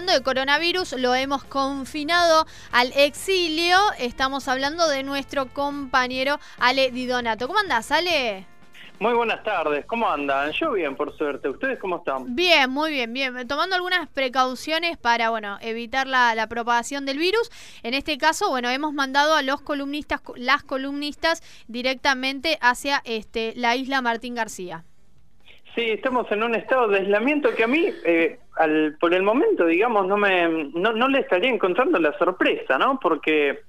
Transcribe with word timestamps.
hablando 0.00 0.18
de 0.18 0.24
coronavirus, 0.24 0.94
lo 0.94 1.14
hemos 1.14 1.44
confinado 1.44 2.46
al 2.72 2.90
exilio. 2.96 3.76
Estamos 3.98 4.48
hablando 4.48 4.88
de 4.88 5.02
nuestro 5.02 5.48
compañero 5.48 6.38
Ale 6.58 6.90
Di 6.90 7.04
Donato. 7.04 7.46
¿Cómo 7.46 7.58
andás, 7.58 7.92
Ale? 7.92 8.46
Muy 8.98 9.12
buenas 9.12 9.44
tardes, 9.44 9.84
¿cómo 9.84 10.08
andan? 10.08 10.52
Yo 10.52 10.72
bien, 10.72 10.96
por 10.96 11.14
suerte. 11.18 11.50
¿Ustedes 11.50 11.78
cómo 11.78 11.98
están? 11.98 12.34
Bien, 12.34 12.70
muy 12.70 12.92
bien, 12.92 13.12
bien. 13.12 13.46
Tomando 13.46 13.76
algunas 13.76 14.08
precauciones 14.08 14.96
para, 14.96 15.28
bueno, 15.28 15.58
evitar 15.60 16.06
la, 16.06 16.34
la, 16.34 16.46
propagación 16.46 17.04
del 17.04 17.18
virus. 17.18 17.50
En 17.82 17.92
este 17.92 18.16
caso, 18.16 18.48
bueno, 18.48 18.70
hemos 18.70 18.94
mandado 18.94 19.34
a 19.34 19.42
los 19.42 19.60
columnistas, 19.60 20.22
las 20.36 20.62
columnistas 20.62 21.42
directamente 21.68 22.56
hacia 22.62 23.02
este, 23.04 23.52
la 23.54 23.76
isla 23.76 24.00
Martín 24.00 24.34
García. 24.34 24.82
Sí, 25.74 25.82
estamos 25.82 26.30
en 26.32 26.42
un 26.42 26.54
estado 26.56 26.88
de 26.88 26.98
aislamiento 26.98 27.54
que 27.54 27.62
a 27.62 27.68
mí, 27.68 27.92
eh, 28.04 28.40
al, 28.60 28.96
por 29.00 29.14
el 29.14 29.22
momento, 29.22 29.66
digamos, 29.66 30.06
no 30.06 30.16
me 30.16 30.70
no, 30.74 30.92
no 30.92 31.08
le 31.08 31.20
estaría 31.20 31.50
encontrando 31.50 31.98
la 31.98 32.16
sorpresa, 32.18 32.78
¿no? 32.78 32.98
Porque 33.00 33.60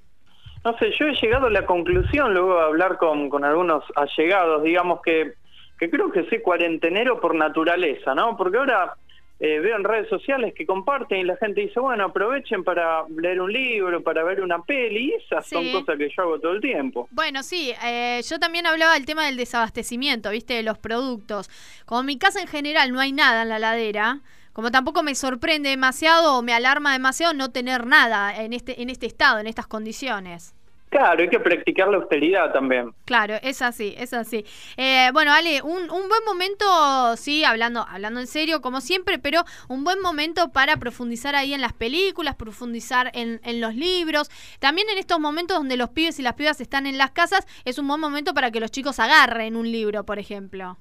no 0.64 0.78
sé, 0.78 0.92
yo 1.00 1.08
he 1.08 1.16
llegado 1.16 1.48
a 1.48 1.52
la 1.52 1.66
conclusión, 1.66 2.34
luego 2.34 2.56
de 2.56 2.62
hablar 2.62 2.98
con, 2.98 3.30
con 3.30 3.44
algunos 3.44 3.84
allegados, 3.96 4.64
digamos 4.64 5.02
que, 5.02 5.34
que 5.80 5.90
creo 5.90 6.12
que 6.12 6.28
soy 6.30 6.42
cuarentenero 6.42 7.20
por 7.20 7.34
naturaleza, 7.34 8.14
¿no? 8.14 8.38
Porque 8.38 8.58
ahora 8.58 8.94
eh, 9.40 9.60
veo 9.60 9.76
en 9.76 9.84
redes 9.84 10.08
sociales 10.08 10.54
que 10.56 10.68
comparten 10.68 11.18
y 11.18 11.24
la 11.24 11.36
gente 11.38 11.62
dice, 11.62 11.80
bueno, 11.80 12.06
aprovechen 12.06 12.64
para 12.64 13.06
leer 13.10 13.42
un 13.42 13.52
libro, 13.52 14.04
para 14.04 14.24
ver 14.24 14.42
una 14.42 14.62
peli, 14.62 15.06
y 15.06 15.14
esas 15.14 15.50
son 15.50 15.72
cosas 15.72 15.98
que 15.98 16.10
yo 16.16 16.22
hago 16.22 16.40
todo 16.40 16.52
el 16.52 16.62
tiempo. 16.62 17.08
Bueno, 17.10 17.42
sí, 17.42 17.74
eh, 17.84 18.22
yo 18.30 18.38
también 18.38 18.68
hablaba 18.68 18.94
del 18.94 19.08
tema 19.08 19.26
del 19.26 19.38
desabastecimiento, 19.38 20.30
¿viste? 20.30 20.54
De 20.54 20.62
los 20.62 20.78
productos. 20.78 21.50
Como 21.86 22.02
en 22.02 22.06
mi 22.06 22.20
casa 22.20 22.40
en 22.40 22.48
general 22.48 22.92
no 22.92 23.00
hay 23.00 23.14
nada 23.14 23.42
en 23.42 23.50
la 23.50 23.58
ladera, 23.58 24.20
como 24.54 24.72
tampoco 24.72 25.04
me 25.04 25.16
sorprende 25.16 25.70
demasiado 25.70 26.38
o 26.38 26.42
me 26.42 26.54
alarma 26.54 26.94
demasiado 26.94 27.34
no 27.34 27.52
tener 27.52 27.86
nada 27.86 28.36
en 28.36 28.54
este, 28.54 28.82
en 28.82 28.90
este 28.90 29.06
estado, 29.06 29.40
en 29.40 29.48
estas 29.48 29.68
condiciones. 29.68 30.54
Claro, 30.92 31.22
hay 31.22 31.30
que 31.30 31.40
practicar 31.40 31.88
la 31.88 31.98
austeridad 31.98 32.52
también. 32.52 32.94
Claro, 33.06 33.36
es 33.42 33.62
así, 33.62 33.96
es 33.98 34.14
así. 34.14 34.46
Eh, 34.76 35.10
bueno, 35.14 35.32
Ale, 35.32 35.62
un, 35.62 35.84
un, 35.84 36.10
buen 36.10 36.26
momento, 36.26 37.16
sí, 37.16 37.46
hablando, 37.46 37.86
hablando 37.88 38.20
en 38.20 38.28
serio, 38.28 38.60
como 38.60 38.82
siempre, 38.82 39.18
pero 39.18 39.46
un 39.70 39.86
buen 39.86 40.02
momento 40.02 40.50
para 40.50 40.76
profundizar 40.76 41.34
ahí 41.34 41.54
en 41.54 41.62
las 41.62 41.72
películas, 41.72 42.36
profundizar 42.36 43.10
en, 43.14 43.40
en 43.46 43.62
los 43.62 43.74
libros. 43.74 44.30
También 44.60 44.90
en 44.90 44.98
estos 44.98 45.18
momentos 45.18 45.56
donde 45.56 45.78
los 45.78 45.92
pibes 45.92 46.20
y 46.20 46.24
las 46.24 46.34
pibas 46.34 46.60
están 46.60 46.86
en 46.86 46.98
las 46.98 47.12
casas, 47.12 47.48
es 47.64 47.80
un 47.80 47.88
buen 47.88 48.02
momento 48.02 48.34
para 48.34 48.52
que 48.52 48.60
los 48.60 48.70
chicos 48.70 49.00
agarren 49.00 49.56
un 49.56 49.72
libro, 49.72 50.06
por 50.06 50.20
ejemplo. 50.20 50.78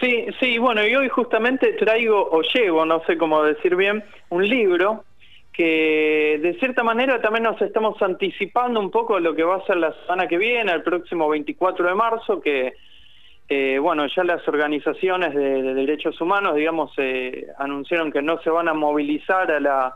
Sí, 0.00 0.26
sí, 0.38 0.58
bueno, 0.58 0.86
y 0.86 0.94
hoy 0.94 1.08
justamente 1.08 1.72
traigo 1.72 2.28
o 2.30 2.42
llevo, 2.42 2.86
no 2.86 3.02
sé 3.04 3.18
cómo 3.18 3.42
decir 3.42 3.74
bien, 3.74 4.04
un 4.28 4.46
libro 4.48 5.04
que 5.52 6.38
de 6.40 6.54
cierta 6.60 6.84
manera 6.84 7.20
también 7.20 7.42
nos 7.42 7.60
estamos 7.60 8.00
anticipando 8.00 8.78
un 8.78 8.92
poco 8.92 9.18
lo 9.18 9.34
que 9.34 9.42
va 9.42 9.56
a 9.56 9.66
ser 9.66 9.76
la 9.78 9.92
semana 10.02 10.28
que 10.28 10.38
viene, 10.38 10.70
el 10.70 10.82
próximo 10.82 11.28
24 11.28 11.88
de 11.88 11.94
marzo, 11.96 12.40
que 12.40 12.74
eh, 13.48 13.78
bueno, 13.80 14.06
ya 14.14 14.22
las 14.22 14.46
organizaciones 14.46 15.34
de, 15.34 15.62
de 15.62 15.74
derechos 15.74 16.20
humanos, 16.20 16.54
digamos, 16.54 16.92
eh, 16.98 17.48
anunciaron 17.58 18.12
que 18.12 18.22
no 18.22 18.40
se 18.42 18.50
van 18.50 18.68
a 18.68 18.74
movilizar 18.74 19.50
a 19.50 19.58
la, 19.58 19.94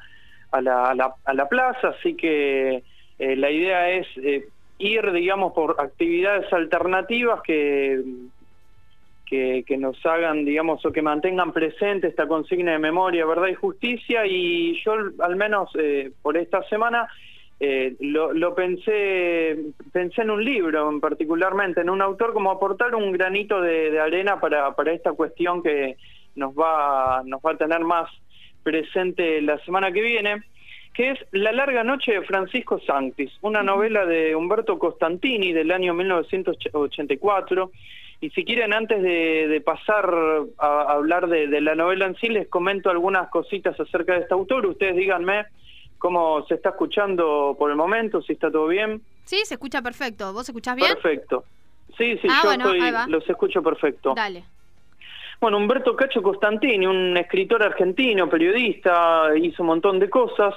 a 0.50 0.60
la, 0.60 0.90
a 0.90 0.94
la, 0.96 1.14
a 1.24 1.34
la 1.34 1.48
plaza, 1.48 1.88
así 1.88 2.16
que 2.16 2.82
eh, 3.18 3.36
la 3.36 3.50
idea 3.50 3.90
es 3.90 4.06
eh, 4.16 4.48
ir, 4.78 5.12
digamos, 5.12 5.52
por 5.52 5.76
actividades 5.78 6.52
alternativas 6.52 7.40
que 7.42 8.02
que, 9.32 9.76
nos 9.78 9.96
hagan, 10.04 10.44
digamos, 10.44 10.84
o 10.84 10.92
que 10.92 11.00
mantengan 11.00 11.52
presente 11.52 12.08
esta 12.08 12.28
consigna 12.28 12.72
de 12.72 12.78
memoria, 12.78 13.24
verdad 13.24 13.48
y 13.48 13.54
justicia, 13.54 14.26
y 14.26 14.78
yo 14.84 14.92
al 15.20 15.36
menos 15.36 15.70
eh, 15.78 16.10
por 16.20 16.36
esta 16.36 16.62
semana 16.64 17.08
eh, 17.58 17.94
lo, 18.00 18.34
lo, 18.34 18.54
pensé, 18.54 19.56
pensé 19.90 20.20
en 20.20 20.30
un 20.30 20.44
libro, 20.44 21.00
particularmente 21.00 21.80
en 21.80 21.88
un 21.88 22.02
autor, 22.02 22.34
como 22.34 22.50
aportar 22.50 22.94
un 22.94 23.10
granito 23.12 23.62
de, 23.62 23.90
de, 23.90 24.00
arena 24.00 24.38
para, 24.38 24.74
para 24.74 24.92
esta 24.92 25.12
cuestión 25.12 25.62
que 25.62 25.96
nos 26.34 26.52
va, 26.52 27.22
nos 27.24 27.40
va 27.40 27.52
a 27.52 27.56
tener 27.56 27.80
más 27.80 28.10
presente 28.62 29.40
la 29.40 29.58
semana 29.64 29.92
que 29.92 30.02
viene, 30.02 30.42
que 30.92 31.12
es 31.12 31.18
La 31.30 31.52
larga 31.52 31.82
noche 31.84 32.12
de 32.12 32.22
Francisco 32.22 32.78
Sanctis, 32.80 33.30
una 33.40 33.62
novela 33.62 34.04
de 34.04 34.36
Humberto 34.36 34.78
Costantini 34.78 35.54
del 35.54 35.70
año 35.70 35.94
1984, 35.94 37.70
y 38.22 38.30
si 38.30 38.44
quieren, 38.44 38.72
antes 38.72 39.02
de, 39.02 39.60
pasar 39.66 40.08
a, 40.56 40.92
hablar 40.92 41.26
de, 41.26 41.60
la 41.60 41.74
novela 41.74 42.06
en 42.06 42.14
sí, 42.14 42.28
les 42.28 42.46
comento 42.46 42.88
algunas 42.88 43.28
cositas 43.30 43.78
acerca 43.80 44.14
de 44.14 44.20
este 44.20 44.32
autor. 44.32 44.64
Ustedes 44.64 44.94
díganme 44.94 45.46
cómo 45.98 46.46
se 46.46 46.54
está 46.54 46.68
escuchando 46.68 47.56
por 47.58 47.72
el 47.72 47.76
momento, 47.76 48.22
si 48.22 48.34
está 48.34 48.48
todo 48.48 48.68
bien. 48.68 49.02
Sí, 49.24 49.38
se 49.44 49.54
escucha 49.54 49.82
perfecto. 49.82 50.32
¿Vos 50.32 50.48
escuchás 50.48 50.76
bien? 50.76 50.92
Perfecto. 50.94 51.42
Sí, 51.98 52.16
sí, 52.18 52.28
ah, 52.30 52.42
yo 52.44 52.52
estoy, 52.52 52.80
los 53.08 53.28
escucho 53.28 53.60
perfecto. 53.60 54.14
Dale. 54.14 54.44
Bueno, 55.40 55.56
Humberto 55.56 55.96
Cacho 55.96 56.22
Costantini, 56.22 56.86
un 56.86 57.16
escritor 57.16 57.64
argentino, 57.64 58.30
periodista, 58.30 59.36
hizo 59.36 59.64
un 59.64 59.66
montón 59.66 59.98
de 59.98 60.08
cosas. 60.08 60.54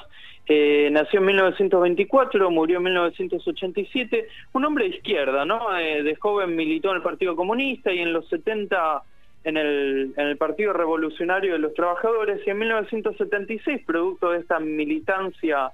Eh, 0.47 0.89
nació 0.91 1.19
en 1.19 1.25
1924, 1.25 2.51
murió 2.51 2.77
en 2.77 2.83
1987, 2.83 4.27
un 4.53 4.65
hombre 4.65 4.85
de 4.85 4.95
izquierda, 4.97 5.43
¿no? 5.43 5.75
Eh, 5.77 6.03
de 6.03 6.15
joven 6.15 6.55
militó 6.55 6.91
en 6.91 6.97
el 6.97 7.01
Partido 7.01 7.35
Comunista 7.35 7.91
y 7.91 7.99
en 7.99 8.13
los 8.13 8.27
70 8.29 9.03
en 9.43 9.57
el, 9.57 10.13
en 10.17 10.27
el 10.27 10.37
Partido 10.37 10.73
Revolucionario 10.73 11.53
de 11.53 11.59
los 11.59 11.73
Trabajadores 11.73 12.41
y 12.45 12.49
en 12.49 12.57
1976, 12.57 13.83
producto 13.85 14.31
de 14.31 14.39
esta 14.39 14.59
militancia, 14.59 15.71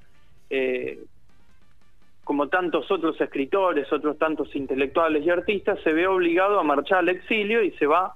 eh, 0.49 0.99
como 2.25 2.49
tantos 2.49 2.91
otros 2.91 3.19
escritores, 3.19 3.91
otros 3.91 4.17
tantos 4.17 4.53
intelectuales 4.55 5.25
y 5.25 5.29
artistas, 5.29 5.79
se 5.83 5.93
ve 5.93 6.05
obligado 6.05 6.59
a 6.59 6.63
marchar 6.63 6.99
al 6.99 7.09
exilio 7.09 7.63
y 7.63 7.71
se 7.71 7.87
va 7.87 8.13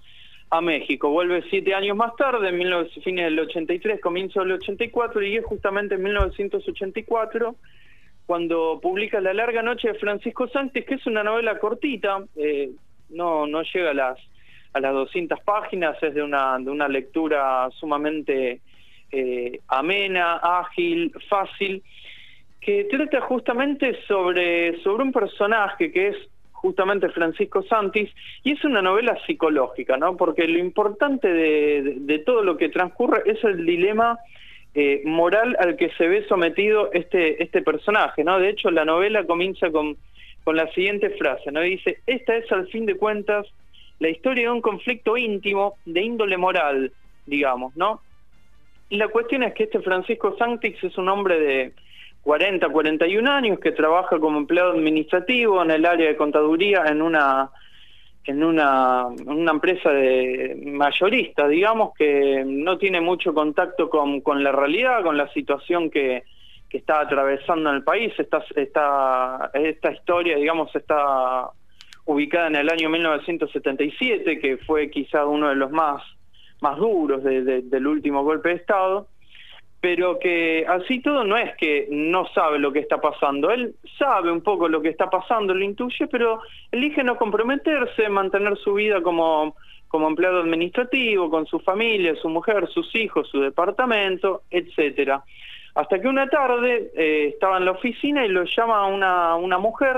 a 0.49 0.61
México. 0.61 1.09
Vuelve 1.09 1.43
siete 1.49 1.73
años 1.73 1.97
más 1.97 2.15
tarde, 2.15 2.49
en 2.49 2.57
19, 2.57 2.89
fines 3.03 3.25
del 3.25 3.39
83, 3.39 3.99
comienzo 4.01 4.41
del 4.41 4.53
84, 4.53 5.21
y 5.23 5.37
es 5.37 5.45
justamente 5.45 5.95
en 5.95 6.03
1984 6.03 7.55
cuando 8.25 8.79
publica 8.81 9.21
La 9.21 9.33
larga 9.33 9.61
noche 9.61 9.89
de 9.89 9.99
Francisco 9.99 10.47
Sánchez, 10.47 10.85
que 10.85 10.95
es 10.95 11.05
una 11.05 11.23
novela 11.23 11.59
cortita, 11.59 12.23
eh, 12.35 12.71
no, 13.09 13.45
no 13.45 13.61
llega 13.61 13.91
a 13.91 13.93
las, 13.93 14.19
a 14.73 14.79
las 14.79 14.93
200 14.93 15.39
páginas, 15.41 16.01
es 16.01 16.13
de 16.13 16.23
una, 16.23 16.57
de 16.57 16.71
una 16.71 16.87
lectura 16.87 17.69
sumamente 17.79 18.61
eh, 19.11 19.59
amena, 19.67 20.37
ágil, 20.37 21.13
fácil, 21.29 21.83
que 22.59 22.85
trata 22.85 23.21
justamente 23.21 23.95
sobre, 24.07 24.81
sobre 24.81 25.03
un 25.03 25.11
personaje 25.11 25.91
que 25.91 26.07
es 26.07 26.17
justamente 26.65 27.09
Francisco 27.09 27.61
Santis, 27.61 28.09
y 28.43 28.53
es 28.53 28.65
una 28.65 28.81
novela 28.81 29.15
psicológica, 29.27 29.97
¿no? 29.97 30.17
Porque 30.17 30.47
lo 30.47 30.57
importante 30.57 31.31
de, 31.31 32.23
todo 32.25 32.41
lo 32.41 32.57
que 32.57 32.69
transcurre 32.69 33.21
es 33.27 33.43
el 33.43 33.63
dilema 33.67 34.17
eh, 34.73 35.03
moral 35.05 35.55
al 35.59 35.75
que 35.75 35.91
se 35.91 36.07
ve 36.07 36.25
sometido 36.27 36.91
este, 36.91 37.43
este 37.43 37.61
personaje, 37.61 38.23
¿no? 38.23 38.39
De 38.39 38.49
hecho, 38.49 38.71
la 38.71 38.83
novela 38.83 39.25
comienza 39.25 39.69
con, 39.69 39.95
con 40.43 40.55
la 40.55 40.67
siguiente 40.71 41.11
frase, 41.11 41.51
¿no? 41.51 41.61
dice, 41.61 41.99
esta 42.07 42.35
es 42.35 42.51
al 42.51 42.67
fin 42.69 42.87
de 42.87 42.95
cuentas 42.95 43.45
la 43.99 44.09
historia 44.09 44.45
de 44.45 44.51
un 44.51 44.61
conflicto 44.61 45.17
íntimo 45.17 45.75
de 45.85 46.01
índole 46.01 46.35
moral, 46.35 46.91
digamos, 47.27 47.77
¿no? 47.77 48.01
Y 48.89 48.97
la 48.97 49.07
cuestión 49.09 49.43
es 49.43 49.53
que 49.53 49.65
este 49.65 49.81
Francisco 49.81 50.35
Santis 50.39 50.83
es 50.83 50.97
un 50.97 51.09
hombre 51.09 51.39
de 51.39 51.73
40, 52.25 52.69
41 52.69 53.31
años, 53.31 53.59
que 53.59 53.71
trabaja 53.71 54.19
como 54.19 54.39
empleado 54.39 54.71
administrativo 54.71 55.61
en 55.61 55.69
el 55.69 55.85
área 55.85 56.07
de 56.07 56.17
contaduría 56.17 56.83
en 56.87 57.03
una 57.03 57.51
en 58.25 58.43
una, 58.43 59.05
una 59.05 59.51
empresa 59.51 59.91
de 59.91 60.59
mayorista, 60.65 61.47
digamos, 61.47 61.93
que 61.95 62.43
no 62.43 62.79
tiene 62.79 62.99
mucho 62.99 63.35
contacto 63.35 63.87
con, 63.87 64.21
con 64.21 64.43
la 64.43 64.51
realidad, 64.51 65.03
con 65.03 65.15
la 65.15 65.31
situación 65.33 65.91
que, 65.91 66.23
que 66.67 66.77
está 66.79 67.01
atravesando 67.01 67.69
en 67.69 67.75
el 67.75 67.83
país. 67.83 68.11
Esta, 68.17 68.43
esta, 68.55 69.51
esta 69.53 69.91
historia, 69.91 70.37
digamos, 70.37 70.75
está 70.75 71.51
ubicada 72.05 72.47
en 72.47 72.55
el 72.55 72.71
año 72.71 72.89
1977, 72.89 74.39
que 74.39 74.57
fue 74.57 74.89
quizá 74.89 75.27
uno 75.27 75.49
de 75.49 75.55
los 75.55 75.69
más, 75.69 76.01
más 76.61 76.77
duros 76.77 77.23
de, 77.23 77.43
de, 77.43 77.61
del 77.61 77.85
último 77.85 78.23
golpe 78.23 78.49
de 78.49 78.55
Estado 78.55 79.07
pero 79.85 80.17
que 80.17 80.65
así 80.67 80.99
todo 80.99 81.23
no 81.25 81.37
es 81.37 81.55
que 81.57 81.87
no 81.91 82.25
sabe 82.33 82.57
lo 82.57 82.73
que 82.73 82.79
está 82.79 82.99
pasando, 82.99 83.51
él 83.51 83.75
sabe 83.99 84.31
un 84.31 84.41
poco 84.41 84.67
lo 84.67 84.81
que 84.81 84.89
está 84.89 85.11
pasando, 85.11 85.53
lo 85.53 85.63
intuye, 85.63 86.07
pero 86.07 86.41
elige 86.71 87.03
no 87.03 87.17
comprometerse, 87.17 88.09
mantener 88.09 88.57
su 88.57 88.73
vida 88.73 89.03
como, 89.03 89.55
como 89.87 90.07
empleado 90.07 90.39
administrativo, 90.39 91.29
con 91.29 91.45
su 91.45 91.59
familia, 91.59 92.15
su 92.15 92.29
mujer, 92.29 92.67
sus 92.69 92.95
hijos, 92.95 93.29
su 93.29 93.39
departamento, 93.41 94.41
etcétera. 94.49 95.23
Hasta 95.75 96.01
que 96.01 96.07
una 96.07 96.27
tarde 96.29 96.89
eh, 96.95 97.27
estaba 97.35 97.59
en 97.59 97.65
la 97.65 97.71
oficina 97.73 98.25
y 98.25 98.29
lo 98.29 98.43
llama 98.43 98.87
una, 98.87 99.35
una 99.35 99.59
mujer 99.59 99.97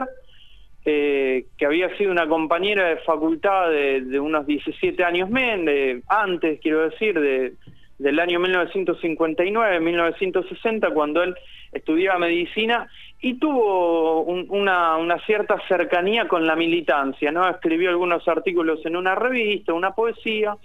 eh, 0.83 1.45
que 1.57 1.66
había 1.66 1.95
sido 1.95 2.12
una 2.12 2.28
compañera 2.28 2.90
de 2.90 2.98
facultad 2.98 3.69
de, 3.69 4.01
de 4.01 4.19
unos 4.19 4.45
17 4.45 5.01
años 5.01 5.30
menos, 5.30 6.04
antes, 6.10 6.60
quiero 6.60 6.90
decir, 6.90 7.18
de 7.18 7.54
del 7.97 8.19
año 8.19 8.39
1959-1960, 8.39 10.94
cuando 10.94 11.23
él 11.23 11.35
estudiaba 11.71 12.19
medicina 12.19 12.88
y 13.19 13.33
tuvo 13.35 14.21
una, 14.21 14.97
una, 14.97 15.19
cierta 15.25 15.59
cercanía 15.67 16.27
con 16.27 16.45
la 16.45 16.55
militancia, 16.55 17.31
¿no? 17.31 17.49
Escribió 17.49 17.89
algunos 17.89 18.27
artículos 18.27 18.85
en 18.85 18.95
una 18.95 19.15
revista, 19.15 19.73
una 19.73 19.89
poesía, 19.91 20.55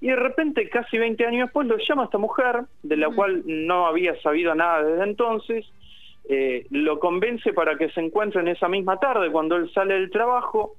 y 0.00 0.08
de 0.08 0.16
repente, 0.16 0.68
casi 0.68 0.98
20 0.98 1.26
años 1.26 1.46
después, 1.46 1.68
lo 1.68 1.76
llama 1.76 2.04
esta 2.04 2.18
mujer, 2.18 2.62
de 2.82 2.96
la 2.96 3.10
cual 3.10 3.42
no 3.46 3.86
había 3.86 4.20
sabido 4.20 4.54
nada 4.54 4.82
desde 4.82 5.04
entonces, 5.04 5.70
eh, 6.28 6.66
lo 6.70 6.98
convence 6.98 7.52
para 7.52 7.76
que 7.76 7.90
se 7.90 8.00
encuentren 8.00 8.48
esa 8.48 8.68
misma 8.68 8.98
tarde, 8.98 9.30
cuando 9.30 9.56
él 9.56 9.70
sale 9.72 9.94
del 9.94 10.10
trabajo, 10.10 10.76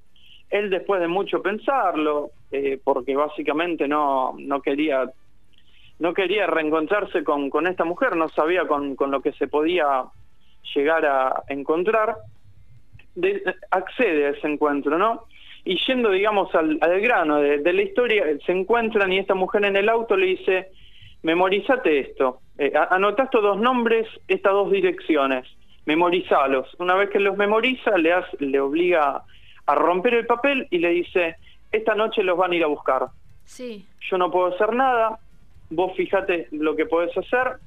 él 0.50 0.70
después 0.70 1.00
de 1.00 1.08
mucho 1.08 1.42
pensarlo, 1.42 2.32
eh, 2.52 2.80
porque 2.84 3.16
básicamente 3.16 3.88
no, 3.88 4.36
no 4.38 4.62
quería 4.62 5.10
no 6.00 6.14
quería 6.14 6.48
reencontrarse 6.48 7.24
con, 7.24 7.50
con 7.50 7.68
esta 7.68 7.86
mujer, 7.86 8.16
no 8.16 8.30
sabía 8.30 8.68
con, 8.68 8.96
con 8.96 9.12
lo 9.12 9.22
que 9.22 9.32
se 9.34 9.48
podía 9.48 10.04
llegar 10.74 11.06
a 11.06 11.44
encontrar, 11.48 12.18
accede 13.72 14.26
a 14.26 14.30
ese 14.30 14.48
encuentro, 14.48 14.98
¿no? 14.98 15.26
Y 15.66 15.78
yendo, 15.86 16.10
digamos, 16.10 16.54
al, 16.56 16.78
grano 17.02 17.40
de, 17.40 17.74
la 17.74 17.82
historia, 17.82 18.26
se 18.46 18.52
encuentran 18.52 19.14
y 19.14 19.20
esta 19.20 19.34
mujer 19.34 19.64
en 19.66 19.78
el 19.78 19.88
auto 19.88 20.18
le 20.18 20.26
dice, 20.26 20.72
memorizate 21.22 22.00
esto, 22.00 22.40
eh, 22.58 22.74
anota 22.90 23.24
estos 23.24 23.42
dos 23.42 23.60
nombres, 23.60 24.08
estas 24.28 24.52
dos 24.52 24.72
direcciones, 24.72 25.48
memorizalos. 25.86 26.68
Una 26.80 26.96
vez 26.96 27.10
que 27.10 27.20
los 27.20 27.38
memoriza, 27.38 27.98
le, 27.98 28.14
le 28.40 28.60
obliga 28.60 29.24
a 29.66 29.76
romper 29.76 30.16
el 30.16 30.26
papel 30.26 30.68
y 30.70 30.80
le 30.80 30.90
dice, 30.90 31.38
esta 31.72 31.96
noche 31.96 32.24
los 32.24 32.38
van 32.38 32.52
a 32.52 32.56
ir 32.56 32.64
a 32.64 32.68
buscar. 32.68 33.08
Sí. 33.46 33.86
Yo 34.10 34.18
no 34.18 34.32
puedo 34.32 34.54
hacer 34.54 34.74
nada, 34.74 35.18
vos 35.76 35.96
fíjate 35.96 36.48
lo 36.52 36.76
que 36.76 36.86
podés 36.86 37.16
hacer, 37.18 37.58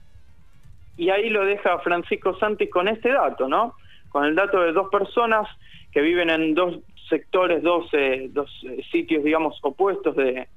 y 0.97 1.11
ahí 1.11 1.29
lo 1.29 1.45
deja 1.45 1.79
Francisco 1.81 2.39
Santis 2.39 2.71
con 2.71 2.89
este 2.89 3.11
dato, 3.13 3.49
¿no? 3.49 3.75
Con 4.09 4.25
el 4.25 4.35
dato 4.35 4.63
de 4.63 4.73
dos 4.73 4.89
personas 4.91 5.47
que 5.93 6.01
viven 6.01 6.31
en 6.31 6.55
dos 6.55 6.79
sectores, 7.09 7.63
dos, 7.63 7.91
dos 8.31 8.51
eh, 8.65 8.83
sitios, 8.91 9.23
digamos, 9.23 9.59
opuestos 9.63 10.17
de, 10.17 10.49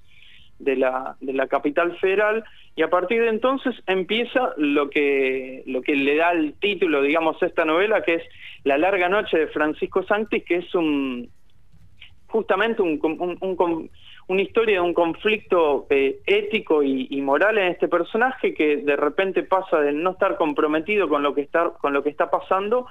de, 0.59 0.75
la, 0.75 1.15
de 1.19 1.33
la 1.33 1.47
capital 1.47 1.97
federal, 1.97 2.43
y 2.75 2.81
a 2.81 2.89
partir 2.89 3.21
de 3.21 3.29
entonces 3.29 3.75
empieza 3.87 4.53
lo 4.57 4.89
que, 4.89 5.63
lo 5.65 5.81
que 5.81 5.95
le 5.95 6.15
da 6.15 6.31
el 6.31 6.53
título, 6.53 7.01
digamos, 7.01 7.41
a 7.43 7.45
esta 7.45 7.65
novela, 7.65 8.03
que 8.03 8.15
es 8.15 8.23
La 8.63 8.77
larga 8.77 9.09
noche 9.09 9.37
de 9.37 9.47
Francisco 9.47 10.03
Santis, 10.03 10.43
que 10.45 10.57
es 10.57 10.75
un 10.75 11.29
justamente 12.27 12.81
un, 12.81 12.99
un, 13.01 13.89
una 14.29 14.41
historia 14.41 14.75
de 14.75 14.81
un 14.81 14.93
conflicto 14.93 15.85
eh, 15.89 16.21
ético 16.25 16.81
y, 16.83 17.21
moral 17.21 17.57
en 17.57 17.69
este 17.69 17.87
personaje 17.87 18.53
que 18.53 18.77
de 18.77 18.95
repente 18.95 19.43
pasa 19.43 19.81
de 19.81 19.91
no 19.91 20.11
estar 20.11 20.37
comprometido 20.37 21.09
con 21.09 21.23
lo 21.23 21.33
que 21.33 21.41
está 21.41 21.71
con 21.81 21.93
lo 21.93 22.03
que 22.03 22.09
está 22.09 22.29
pasando 22.29 22.87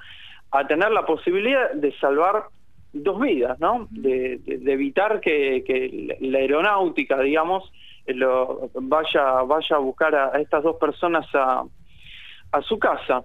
a 0.51 0.67
tener 0.67 0.91
la 0.91 1.05
posibilidad 1.05 1.71
de 1.71 1.91
salvar 1.99 2.43
dos 2.91 3.19
vidas, 3.19 3.59
¿no? 3.59 3.87
De, 3.89 4.39
evitar 4.47 5.21
que, 5.21 6.17
la 6.19 6.39
aeronáutica, 6.39 7.19
digamos, 7.21 7.71
lo, 8.07 8.69
vaya 8.73 9.43
vaya 9.43 9.75
a 9.77 9.79
buscar 9.79 10.15
a, 10.15 10.41
estas 10.41 10.63
dos 10.63 10.75
personas 10.75 11.25
a, 11.33 11.63
a 12.51 12.61
su 12.63 12.77
casa 12.77 13.23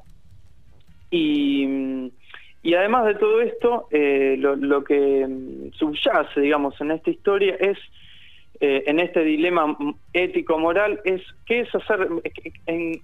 y 1.10 2.10
y 2.64 2.74
además 2.74 3.04
de 3.04 3.14
todo 3.16 3.42
esto, 3.42 3.88
eh, 3.90 4.36
lo, 4.38 4.82
que 4.82 5.26
mm, 5.28 5.72
subyace, 5.74 6.40
digamos, 6.40 6.80
en 6.80 6.92
esta 6.92 7.10
historia 7.10 7.56
es, 7.60 7.76
eh, 8.60 8.84
en 8.86 9.00
este 9.00 9.24
dilema 9.24 9.76
ético-moral, 10.12 11.00
es 11.04 11.22
qué 11.46 11.60
es 11.60 11.74
hacer, 11.74 12.08
en, 12.66 13.00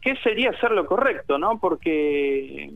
qué 0.00 0.16
sería 0.22 0.50
hacer 0.50 0.72
lo 0.72 0.86
correcto, 0.86 1.38
¿no? 1.38 1.58
Porque 1.58 2.70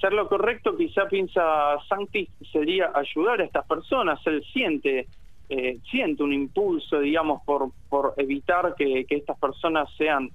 ser 0.00 0.12
lo 0.12 0.28
correcto, 0.28 0.76
quizá 0.76 1.06
piensa 1.08 1.78
Santi, 1.88 2.28
sería 2.52 2.90
ayudar 2.94 3.40
a 3.40 3.44
estas 3.44 3.66
personas. 3.66 4.20
Él 4.26 4.44
siente, 4.52 5.06
eh, 5.48 5.78
siente 5.90 6.22
un 6.22 6.32
impulso, 6.32 7.00
digamos, 7.00 7.42
por, 7.44 7.70
por 7.88 8.14
evitar 8.16 8.74
que, 8.76 9.04
que 9.06 9.16
estas 9.16 9.38
personas 9.38 9.88
sean 9.96 10.30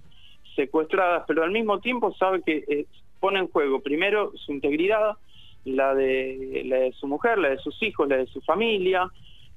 secuestradas, 0.56 1.24
pero 1.28 1.44
al 1.44 1.52
mismo 1.52 1.80
tiempo 1.80 2.14
sabe 2.14 2.42
que 2.42 2.86
pone 3.20 3.40
en 3.40 3.48
juego 3.48 3.82
primero 3.82 4.32
su 4.36 4.52
integridad, 4.52 5.18
la 5.66 5.94
de, 5.94 6.64
la 6.66 6.78
de 6.78 6.92
su 6.94 7.08
mujer, 7.08 7.38
la 7.38 7.50
de 7.50 7.58
sus 7.58 7.82
hijos, 7.84 8.08
la 8.08 8.18
de 8.18 8.28
su 8.28 8.42
familia. 8.42 9.08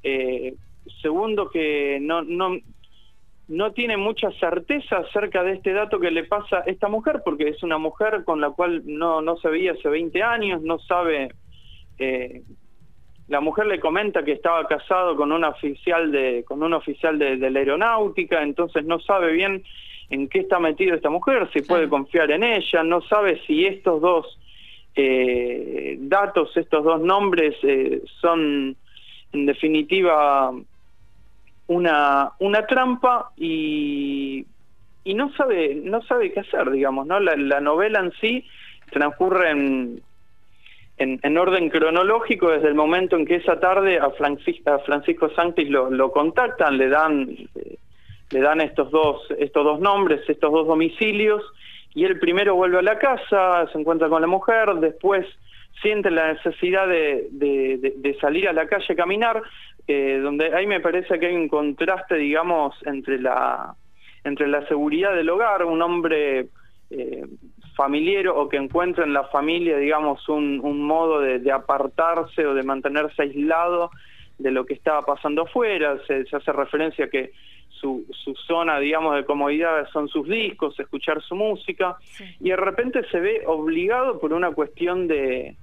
Eh, 0.02 0.54
segundo, 1.00 1.50
que 1.50 1.98
no, 2.00 2.22
no, 2.22 2.58
no 3.48 3.72
tiene 3.72 3.96
mucha 3.96 4.30
certeza 4.32 4.98
acerca 4.98 5.42
de 5.42 5.54
este 5.54 5.72
dato 5.72 6.00
que 6.00 6.10
le 6.10 6.24
pasa 6.24 6.58
a 6.58 6.70
esta 6.70 6.88
mujer, 6.88 7.22
porque 7.24 7.48
es 7.48 7.62
una 7.62 7.78
mujer 7.78 8.24
con 8.24 8.40
la 8.40 8.50
cual 8.50 8.82
no, 8.84 9.22
no 9.22 9.36
se 9.36 9.48
veía 9.48 9.72
hace 9.72 9.88
20 9.88 10.22
años, 10.22 10.62
no 10.62 10.78
sabe... 10.78 11.32
Eh, 11.98 12.42
la 13.28 13.40
mujer 13.40 13.66
le 13.66 13.80
comenta 13.80 14.24
que 14.24 14.32
estaba 14.32 14.66
casado 14.66 15.16
con 15.16 15.32
un 15.32 15.44
oficial 15.44 16.12
de 16.12 16.44
con 16.46 16.62
un 16.62 16.74
oficial 16.74 17.18
de, 17.18 17.38
de 17.38 17.50
la 17.50 17.60
aeronáutica, 17.60 18.42
entonces 18.42 18.84
no 18.84 18.98
sabe 19.00 19.32
bien 19.32 19.62
en 20.10 20.28
qué 20.28 20.40
está 20.40 20.58
metido 20.58 20.94
esta 20.94 21.08
mujer, 21.08 21.48
si 21.52 21.62
puede 21.62 21.88
confiar 21.88 22.30
en 22.30 22.44
ella, 22.44 22.82
no 22.82 23.00
sabe 23.00 23.40
si 23.46 23.64
estos 23.64 24.02
dos 24.02 24.38
eh, 24.94 25.96
datos, 26.00 26.54
estos 26.56 26.84
dos 26.84 27.00
nombres 27.00 27.56
eh, 27.62 28.02
son 28.20 28.76
en 29.32 29.46
definitiva 29.46 30.52
una, 31.66 32.32
una 32.38 32.66
trampa 32.66 33.30
y, 33.36 34.44
y 35.04 35.14
no 35.14 35.32
sabe 35.34 35.74
no 35.74 36.02
sabe 36.02 36.32
qué 36.32 36.40
hacer, 36.40 36.70
digamos, 36.70 37.06
¿no? 37.06 37.20
La, 37.20 37.36
la 37.36 37.60
novela 37.60 38.00
en 38.00 38.12
sí 38.20 38.44
transcurre 38.90 39.50
en, 39.50 40.02
en, 40.98 41.38
orden 41.38 41.70
cronológico 41.70 42.50
desde 42.50 42.68
el 42.68 42.74
momento 42.74 43.16
en 43.16 43.26
que 43.26 43.36
esa 43.36 43.58
tarde 43.58 43.98
a, 43.98 44.06
a 44.06 44.78
Francisco 44.80 45.30
Santis 45.34 45.68
lo, 45.68 45.90
lo 45.90 46.12
contactan, 46.12 46.76
le 46.76 46.88
dan 46.88 47.36
le 48.32 48.40
dan 48.40 48.60
estos 48.60 48.90
dos, 48.90 49.22
estos 49.38 49.64
dos 49.64 49.80
nombres, 49.80 50.22
estos 50.28 50.50
dos 50.50 50.66
domicilios, 50.66 51.42
y 51.94 52.04
él 52.04 52.18
primero 52.18 52.54
vuelve 52.54 52.78
a 52.78 52.82
la 52.82 52.98
casa, 52.98 53.66
se 53.70 53.78
encuentra 53.78 54.08
con 54.08 54.22
la 54.22 54.26
mujer, 54.26 54.74
después 54.76 55.26
siente 55.82 56.10
la 56.10 56.32
necesidad 56.32 56.86
de, 56.88 57.28
de, 57.30 58.16
salir 58.20 58.48
a 58.48 58.52
la 58.52 58.66
calle 58.66 58.92
a 58.92 58.96
caminar, 58.96 59.42
eh, 59.86 60.20
donde 60.22 60.54
ahí 60.54 60.66
me 60.66 60.80
parece 60.80 61.18
que 61.18 61.26
hay 61.26 61.34
un 61.34 61.48
contraste, 61.48 62.16
digamos, 62.16 62.74
entre 62.86 63.20
la, 63.20 63.74
entre 64.24 64.46
la 64.46 64.66
seguridad 64.68 65.14
del 65.14 65.30
hogar, 65.30 65.64
un 65.64 65.82
hombre 65.82 66.46
eh, 66.90 67.26
familiar 67.74 68.28
o 68.28 68.48
que 68.48 68.58
encuentra 68.58 69.04
en 69.04 69.12
la 69.12 69.24
familia, 69.24 69.76
digamos, 69.78 70.28
un, 70.28 70.60
un 70.62 70.84
modo 70.84 71.20
de, 71.20 71.50
apartarse 71.50 72.46
o 72.46 72.54
de 72.54 72.62
mantenerse 72.62 73.22
aislado 73.22 73.90
de 74.38 74.50
lo 74.50 74.66
que 74.66 74.74
estaba 74.74 75.04
pasando 75.04 75.42
afuera, 75.42 75.98
se, 76.06 76.24
se 76.26 76.36
hace 76.36 76.52
referencia 76.52 77.06
a 77.06 77.08
que 77.08 77.32
su, 77.68 78.06
su 78.10 78.34
zona, 78.34 78.78
digamos, 78.78 79.16
de 79.16 79.24
comodidad 79.24 79.88
son 79.92 80.08
sus 80.08 80.28
discos, 80.28 80.78
escuchar 80.78 81.20
su 81.22 81.34
música, 81.34 81.96
y 82.40 82.50
de 82.50 82.56
repente 82.56 83.02
se 83.10 83.18
ve 83.18 83.42
obligado 83.46 84.20
por 84.20 84.32
una 84.32 84.52
cuestión 84.52 85.08
de, 85.08 85.56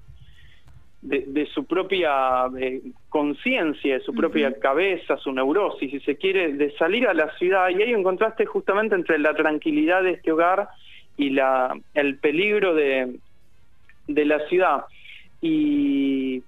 de, 1.02 1.48
su 1.54 1.66
propia 1.66 2.46
eh, 2.60 2.82
conciencia, 3.08 3.96
de 3.96 4.04
su 4.04 4.14
propia 4.14 4.54
cabeza, 4.60 5.18
su 5.18 5.32
neurosis, 5.32 5.92
si 5.92 6.00
se 6.02 6.18
quiere, 6.18 6.54
de 6.54 6.72
salir 6.78 7.08
a 7.08 7.14
la 7.14 7.36
ciudad, 7.38 7.70
y 7.70 7.82
hay 7.82 7.94
un 7.94 8.04
contraste 8.04 8.46
justamente 8.46 8.96
entre 8.96 9.18
la 9.18 9.34
tranquilidad 9.34 10.04
de 10.04 10.12
este 10.12 10.32
hogar 10.32 10.70
y 11.18 11.30
la, 11.30 11.78
el 11.94 12.18
peligro 12.18 12.76
de, 12.76 13.16
de 14.08 14.26
la 14.26 14.40
ciudad. 14.48 14.86
Y, 15.42 16.44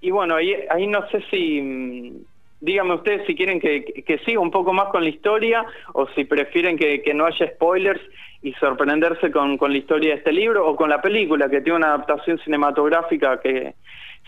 y 0.00 0.10
bueno, 0.10 0.36
ahí, 0.36 0.54
ahí 0.70 0.86
no 0.86 1.06
sé 1.08 1.22
si 1.30 2.24
díganme 2.60 2.94
ustedes 2.94 3.26
si 3.26 3.34
quieren 3.34 3.60
que, 3.60 3.84
que, 3.84 4.18
siga 4.20 4.40
un 4.40 4.50
poco 4.50 4.72
más 4.72 4.88
con 4.88 5.02
la 5.02 5.10
historia 5.10 5.64
o 5.92 6.08
si 6.08 6.24
prefieren 6.24 6.78
que, 6.78 7.02
que 7.02 7.12
no 7.12 7.26
haya 7.26 7.46
spoilers 7.54 8.00
y 8.46 8.52
sorprenderse 8.60 9.32
con, 9.32 9.58
con, 9.58 9.72
la 9.72 9.78
historia 9.78 10.10
de 10.10 10.18
este 10.18 10.30
libro 10.30 10.68
o 10.68 10.76
con 10.76 10.88
la 10.88 11.02
película 11.02 11.48
que 11.48 11.62
tiene 11.62 11.78
una 11.78 11.88
adaptación 11.88 12.38
cinematográfica 12.38 13.40
que 13.40 13.74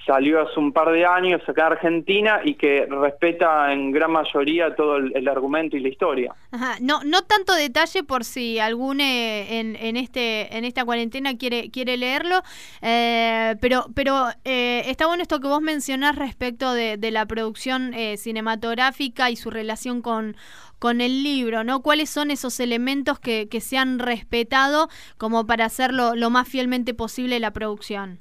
salió 0.09 0.41
hace 0.41 0.59
un 0.59 0.73
par 0.73 0.91
de 0.91 1.05
años 1.05 1.43
acá 1.47 1.67
en 1.67 1.73
Argentina 1.73 2.41
y 2.43 2.55
que 2.55 2.87
respeta 2.87 3.71
en 3.75 3.93
gran 3.93 4.11
mayoría 4.11 4.75
todo 4.75 4.97
el, 4.97 5.29
argumento 5.29 5.77
y 5.77 5.81
la 5.81 5.89
historia. 5.89 6.35
Ajá. 6.51 6.77
No, 6.81 7.03
no 7.05 7.23
tanto 7.23 7.53
detalle 7.55 8.03
por 8.05 8.25
si 8.25 8.59
alguno 8.59 9.03
en, 9.03 9.77
en, 9.77 9.97
este, 9.99 10.57
en 10.57 10.65
esta 10.65 10.87
cuarentena 10.87 11.37
quiere, 11.37 11.71
quiere 11.71 11.99
leerlo, 11.99 12.41
eh, 12.81 13.57
pero, 13.61 13.87
pero 13.95 14.29
eh, 14.47 14.85
está 14.87 15.07
bueno 15.07 15.23
esto 15.23 15.41
que 15.41 15.49
vos 15.49 15.61
mencionás 15.61 16.17
respecto 16.17 16.73
de, 16.73 16.97
de 16.97 17.11
la 17.11 17.27
producción 17.27 17.93
eh, 17.93 18.17
cinematográfica 18.17 19.29
y 19.31 19.37
su 19.37 19.51
relación 19.51 20.01
con 20.01 20.37
con 20.79 21.01
el 21.01 21.25
libro, 21.25 21.65
¿no? 21.65 21.83
¿Cuáles 21.83 22.09
son 22.09 22.31
esos 22.31 22.61
elementos 22.61 23.19
que, 23.19 23.49
que 23.49 23.61
se 23.61 23.77
han 23.77 23.99
respetado 23.99 24.89
como 25.17 25.45
para 25.45 25.65
hacerlo 25.65 26.15
lo 26.15 26.31
más 26.31 26.47
fielmente 26.47 26.95
posible 26.95 27.41
la 27.41 27.51
producción? 27.51 28.21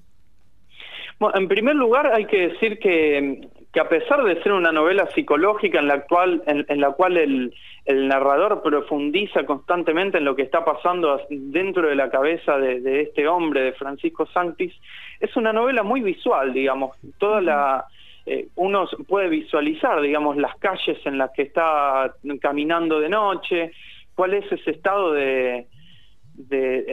Bueno, 1.20 1.38
en 1.38 1.48
primer 1.48 1.76
lugar 1.76 2.14
hay 2.14 2.26
que 2.26 2.50
decir 2.50 2.78
que, 2.80 3.42
que 3.74 3.80
a 3.80 3.90
pesar 3.90 4.24
de 4.24 4.42
ser 4.44 4.54
una 4.54 4.72
novela 4.72 5.08
psicológica 5.08 5.80
en 5.80 5.88
la, 5.88 5.96
actual, 5.96 6.44
en, 6.46 6.82
la 6.82 6.92
cual 6.92 7.18
el, 7.18 7.54
el, 7.86 8.08
narrador 8.08 8.62
profundiza 8.62 9.44
constantemente 9.46 10.20
en 10.20 10.26
lo 10.26 10.36
que 10.36 10.44
está 10.44 10.64
pasando 10.64 11.20
dentro 11.30 11.88
de 11.88 11.96
la 11.96 12.10
cabeza 12.10 12.58
de, 12.58 13.02
este 13.02 13.28
hombre, 13.28 13.62
de 13.62 13.74
Francisco 13.74 14.28
Sanctis, 14.28 14.74
es 15.20 15.36
una 15.36 15.52
novela 15.54 15.84
muy 15.84 16.02
visual, 16.02 16.54
digamos, 16.54 16.98
toda 17.18 17.42
la... 17.42 17.86
Eh, 18.26 18.50
uno 18.56 18.88
puede 19.08 19.30
visualizar, 19.30 20.02
digamos, 20.02 20.38
las 20.38 20.56
calles 20.58 20.98
en 21.06 21.18
las 21.18 21.32
que 21.32 21.44
está 21.44 22.14
caminando 22.42 23.00
de 23.00 23.10
noche, 23.10 23.72
cuál 24.16 24.34
es 24.34 24.52
ese 24.52 24.72
estado 24.72 25.14
de, 25.14 25.66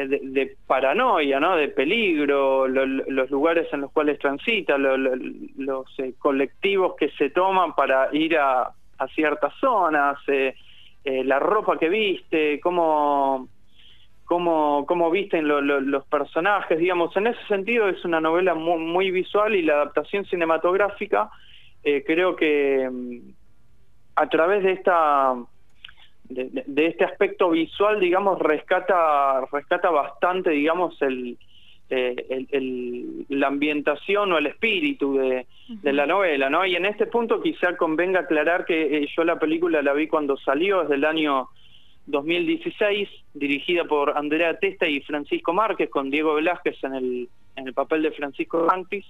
de, 0.09 0.57
paranoia, 0.67 1.41
¿no? 1.41 1.57
de 1.57 1.69
peligro, 1.69 2.67
los 2.69 3.31
lugares 3.31 3.67
en 3.73 3.83
los 3.83 3.93
cuales 3.93 4.19
transita, 4.19 4.79
los 4.79 5.87
eh, 5.99 6.15
colectivos 6.19 6.95
que 6.97 7.11
se 7.11 7.31
toman 7.31 7.75
para 7.75 8.09
ir 8.13 8.37
a, 8.39 8.73
ciertas 9.15 9.53
zonas, 9.61 10.17
eh, 10.29 10.55
eh, 11.05 11.25
la 11.25 11.39
ropa 11.39 11.79
que 11.79 11.91
viste, 11.91 12.59
cómo, 12.61 13.49
cómo, 14.25 14.87
cómo 14.87 15.11
visten 15.11 15.47
los 15.47 16.07
personajes, 16.07 16.79
digamos, 16.79 17.15
en 17.17 17.27
ese 17.27 17.47
sentido 17.47 17.89
es 17.89 18.03
una 18.05 18.21
novela 18.21 18.55
muy, 18.55 18.79
muy 18.79 19.11
visual 19.11 19.55
y 19.55 19.63
la 19.63 19.75
adaptación 19.75 20.25
cinematográfica 20.25 21.31
creo 21.83 22.35
que 22.35 22.89
mm, 22.91 23.19
a 24.17 24.29
través 24.29 24.63
de 24.63 24.73
esta 24.73 25.35
de, 26.29 26.87
este 26.87 27.05
aspecto 27.05 27.51
visual, 27.51 28.01
digamos, 28.01 28.39
rescata, 28.39 29.45
rescata 29.53 29.91
bastante, 29.91 30.51
digamos, 30.51 31.01
el, 31.03 31.39
eh, 31.91 32.47
el, 32.51 33.27
la 33.29 33.49
ambientación 33.49 34.33
o 34.33 34.39
el 34.39 34.47
espíritu 34.47 35.17
de, 35.17 35.47
de, 35.69 35.93
la 35.93 36.07
novela, 36.07 36.49
¿no? 36.49 36.65
Y 36.65 36.77
en 36.77 36.87
este 36.87 37.07
punto 37.07 37.43
quizá 37.43 37.77
convenga 37.77 38.21
aclarar 38.21 38.65
que 38.65 38.99
eh, 38.99 39.09
yo 39.15 39.25
la 39.25 39.39
película 39.39 39.83
la 39.83 39.93
vi 39.93 40.09
cuando 40.09 40.37
salió, 40.39 40.83
es 40.83 40.89
del 40.89 41.05
año 41.05 41.49
2016, 42.07 43.09
dirigida 43.35 43.85
por 43.85 44.17
Andrea 44.17 44.59
Testa 44.59 44.89
y 44.89 45.01
Francisco 45.01 45.53
Márquez, 45.53 45.91
con 45.91 46.11
Diego 46.11 46.35
Velázquez 46.35 46.83
en 46.85 46.95
el, 46.95 47.29
en 47.57 47.69
el 47.69 47.75
papel 47.75 48.03
de 48.03 48.13
Francisco 48.13 48.67
Rantis. 48.67 49.05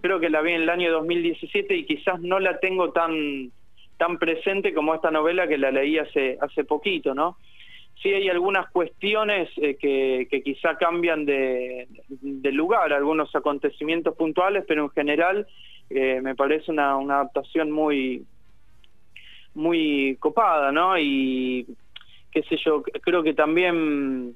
Creo 0.00 0.20
que 0.20 0.30
la 0.30 0.40
vi 0.42 0.52
en 0.52 0.62
el 0.62 0.70
año 0.70 0.92
2017 0.92 1.76
y 1.76 1.84
quizás 1.84 2.20
no 2.20 2.40
la 2.40 2.58
tengo 2.58 2.90
tan 2.92 3.50
tan 4.00 4.18
presente 4.18 4.72
como 4.72 4.94
esta 4.94 5.10
novela 5.10 5.46
que 5.46 5.58
la 5.58 5.70
leí 5.70 5.98
hace, 5.98 6.38
hace 6.40 6.64
poquito, 6.64 7.14
¿no? 7.14 7.36
Sí 8.02 8.08
hay 8.08 8.30
algunas 8.30 8.70
cuestiones 8.70 9.50
eh, 9.58 9.76
que, 9.76 10.42
quizá 10.42 10.78
cambian 10.78 11.26
de, 11.26 11.86
lugar, 12.50 12.94
algunos 12.94 13.36
acontecimientos 13.36 14.16
puntuales, 14.16 14.64
pero 14.66 14.84
en 14.84 14.90
general 14.90 15.46
eh, 15.90 16.18
me 16.22 16.34
parece 16.34 16.70
una, 16.70 16.96
una 16.96 17.16
adaptación 17.16 17.70
muy, 17.70 18.24
muy 19.52 20.16
copada, 20.18 20.72
¿no? 20.72 20.98
Y 20.98 21.66
qué 22.32 22.42
sé 22.44 22.56
yo, 22.56 22.82
creo 22.82 23.22
que 23.22 23.34
también 23.34 24.34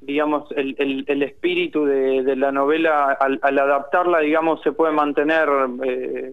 digamos, 0.00 0.48
el, 0.52 1.04
el, 1.06 1.22
espíritu 1.24 1.84
de, 1.84 2.36
la 2.36 2.52
novela, 2.52 3.18
al, 3.20 3.58
adaptarla, 3.58 4.20
digamos, 4.20 4.62
se 4.62 4.72
puede 4.72 4.92
mantener 4.94 5.48
eh, 5.84 6.32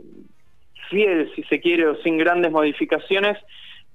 fiel, 0.89 1.32
si 1.36 1.44
se 1.44 1.60
quiere, 1.60 1.88
o 1.88 1.96
sin 1.98 2.17
grandes 2.17 2.51
modificaciones, 2.51 3.38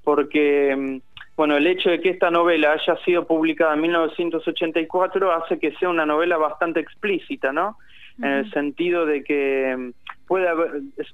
porque 0.05 0.75
mm, 0.77 1.13
bueno, 1.37 1.57
el 1.57 1.67
hecho 1.67 1.91
de 1.91 2.01
que 2.01 2.11
esta 2.11 2.31
novela 2.31 2.73
haya 2.73 2.97
sido 3.05 3.27
publicada 3.27 3.75
en 3.75 3.81
1984 3.81 5.33
hace 5.33 5.59
que 5.59 5.73
sea 5.73 5.89
una 5.89 6.07
novela 6.07 6.37
bastante 6.37 6.81
explícita, 6.81 7.53
¿no? 7.53 7.79
En 8.19 8.31
el 8.31 8.51
sentido 8.51 9.07
de 9.07 9.25
que 9.25 9.75
mm, 9.77 9.91
puede, 10.27 10.49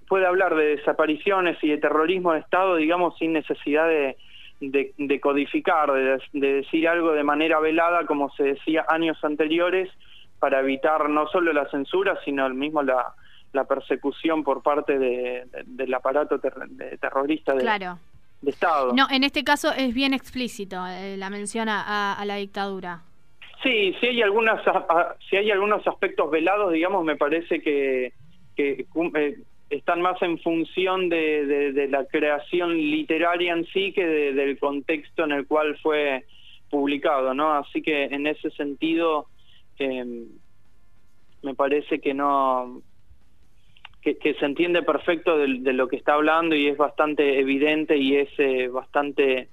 puede 0.09 0.27
hablar 0.27 0.57
de 0.57 0.77
desapariciones 0.77 1.57
y 1.63 1.69
de 1.69 1.79
terrorismo 1.79 2.33
de 2.33 2.41
Estado, 2.41 2.77
digamos, 2.77 3.17
sin 3.19 3.33
necesidad 3.33 3.89
de, 3.89 4.17
de, 4.61 5.21
codificar, 5.21 5.93
de, 5.93 6.19
de, 6.33 6.53
decir 6.55 6.89
algo 6.89 7.13
de 7.13 7.23
manera 7.23 7.61
velada, 7.61 8.05
como 8.05 8.31
se 8.31 8.43
decía 8.43 8.85
años 8.89 9.17
anteriores, 9.23 9.89
para 10.41 10.61
evitar 10.61 11.09
no 11.09 11.29
solo 11.29 11.53
la 11.53 11.69
censura, 11.71 12.19
sino 12.25 12.47
el 12.47 12.55
mismo 12.55 12.83
la, 12.83 13.15
la 13.53 13.65
persecución 13.65 14.45
por 14.45 14.63
parte 14.63 14.99
de, 14.99 15.47
del 15.67 15.95
aparato 15.95 16.39
terrorista 16.39 17.55
de, 17.55 17.65
de, 18.41 18.51
Estado. 18.51 18.93
No, 18.95 19.07
en 19.11 19.25
este 19.25 19.43
caso 19.43 19.73
es 19.73 19.93
bien 19.95 20.15
explícito 20.15 20.87
eh, 20.87 21.17
la 21.17 21.31
mención 21.31 21.69
a, 21.69 22.23
la 22.25 22.37
dictadura. 22.37 23.03
Sí, 23.63 23.95
sí 24.01 24.07
hay 24.07 24.23
algunas, 24.23 24.63
si 25.29 25.37
hay 25.37 25.51
algunos 25.51 25.85
aspectos 25.87 26.31
velados, 26.31 26.73
digamos, 26.73 27.05
me 27.05 27.17
parece 27.17 27.61
que, 27.61 28.13
que 28.55 28.87
eh, 29.17 29.39
están 29.71 30.01
más 30.01 30.23
en 30.23 30.39
función 30.39 31.09
de, 31.09 31.73
de, 31.73 31.89
la 31.89 32.05
creación 32.05 32.77
literaria 32.77 33.53
en 33.53 33.67
sí 33.67 33.93
que 33.93 34.07
del 34.07 34.59
contexto 34.59 35.25
en 35.25 35.33
el 35.33 35.47
cual 35.47 35.77
fue 35.83 36.25
publicado, 36.71 37.35
¿no? 37.35 37.53
Así 37.55 37.83
que 37.83 38.05
en 38.05 38.27
ese 38.27 38.51
sentido 38.51 39.27
eh, 39.79 40.27
me 41.43 41.55
parece 41.55 42.01
que 42.01 42.15
no 42.15 42.83
que, 44.03 44.35
se 44.35 44.45
entiende 44.45 44.83
perfecto 44.83 45.37
de, 45.39 45.73
lo 45.73 45.89
que 45.89 45.97
está 45.97 46.15
hablando 46.15 46.55
y 46.55 46.69
es 46.69 46.77
bastante 46.77 47.39
evidente 47.39 47.97
y 47.97 48.17
es 48.17 48.29
eh, 48.39 48.69
bastante 48.69 49.49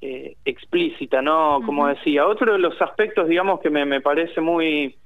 eh, 0.00 0.36
explícita, 0.44 1.22
¿no? 1.22 1.60
Como 1.64 1.88
decía, 1.88 2.26
otro 2.26 2.52
de 2.52 2.58
los 2.58 2.80
aspectos, 2.80 3.28
digamos, 3.28 3.60
que 3.60 3.70
me, 3.70 4.00
parece 4.00 4.40
muy 4.40 4.96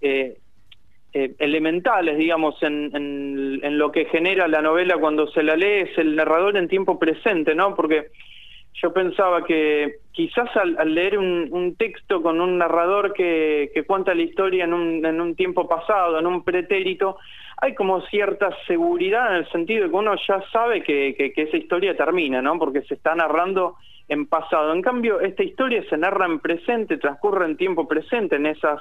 eh, 0.00 0.36
elementales, 1.12 2.18
digamos, 2.18 2.62
en, 2.62 2.94
en, 2.94 3.78
lo 3.78 3.90
que 3.90 4.04
genera 4.06 4.46
la 4.46 4.62
novela 4.62 4.96
cuando 4.98 5.26
se 5.28 5.42
la 5.42 5.56
lee 5.56 5.88
es 5.90 5.98
el 5.98 6.14
narrador 6.14 6.56
en 6.56 6.68
tiempo 6.68 6.98
presente, 6.98 7.54
¿no? 7.54 7.74
Porque 7.74 8.10
yo 8.74 8.92
pensaba 8.92 9.44
que 9.44 9.96
quizás 10.12 10.48
al, 10.56 10.94
leer 10.94 11.18
un, 11.18 11.74
texto 11.76 12.22
con 12.22 12.40
un 12.40 12.58
narrador 12.58 13.12
que, 13.12 13.70
que 13.74 13.84
cuenta 13.84 14.14
la 14.14 14.22
historia 14.22 14.64
en 14.64 14.72
un, 14.72 15.04
en 15.04 15.20
un 15.20 15.34
tiempo 15.34 15.68
pasado, 15.68 16.18
en 16.18 16.26
un 16.26 16.44
pretérito, 16.44 17.18
hay 17.60 17.74
como 17.74 18.00
cierta 18.02 18.50
seguridad 18.66 19.30
en 19.30 19.36
el 19.36 19.50
sentido 19.50 19.84
de 19.84 19.90
que 19.90 19.96
uno 19.96 20.14
ya 20.26 20.42
sabe 20.50 20.82
que, 20.82 21.32
esa 21.36 21.56
historia 21.56 21.96
termina, 21.96 22.40
¿no? 22.40 22.58
Porque 22.58 22.82
se 22.82 22.94
está 22.94 23.14
narrando 23.14 23.76
en 24.08 24.26
pasado. 24.26 24.72
En 24.72 24.82
cambio, 24.82 25.20
esta 25.20 25.42
historia 25.42 25.84
se 25.88 25.96
narra 25.98 26.26
en 26.26 26.40
presente, 26.40 26.96
transcurre 26.96 27.44
en 27.44 27.56
tiempo 27.56 27.86
presente, 27.86 28.36
en 28.36 28.46
esas 28.46 28.80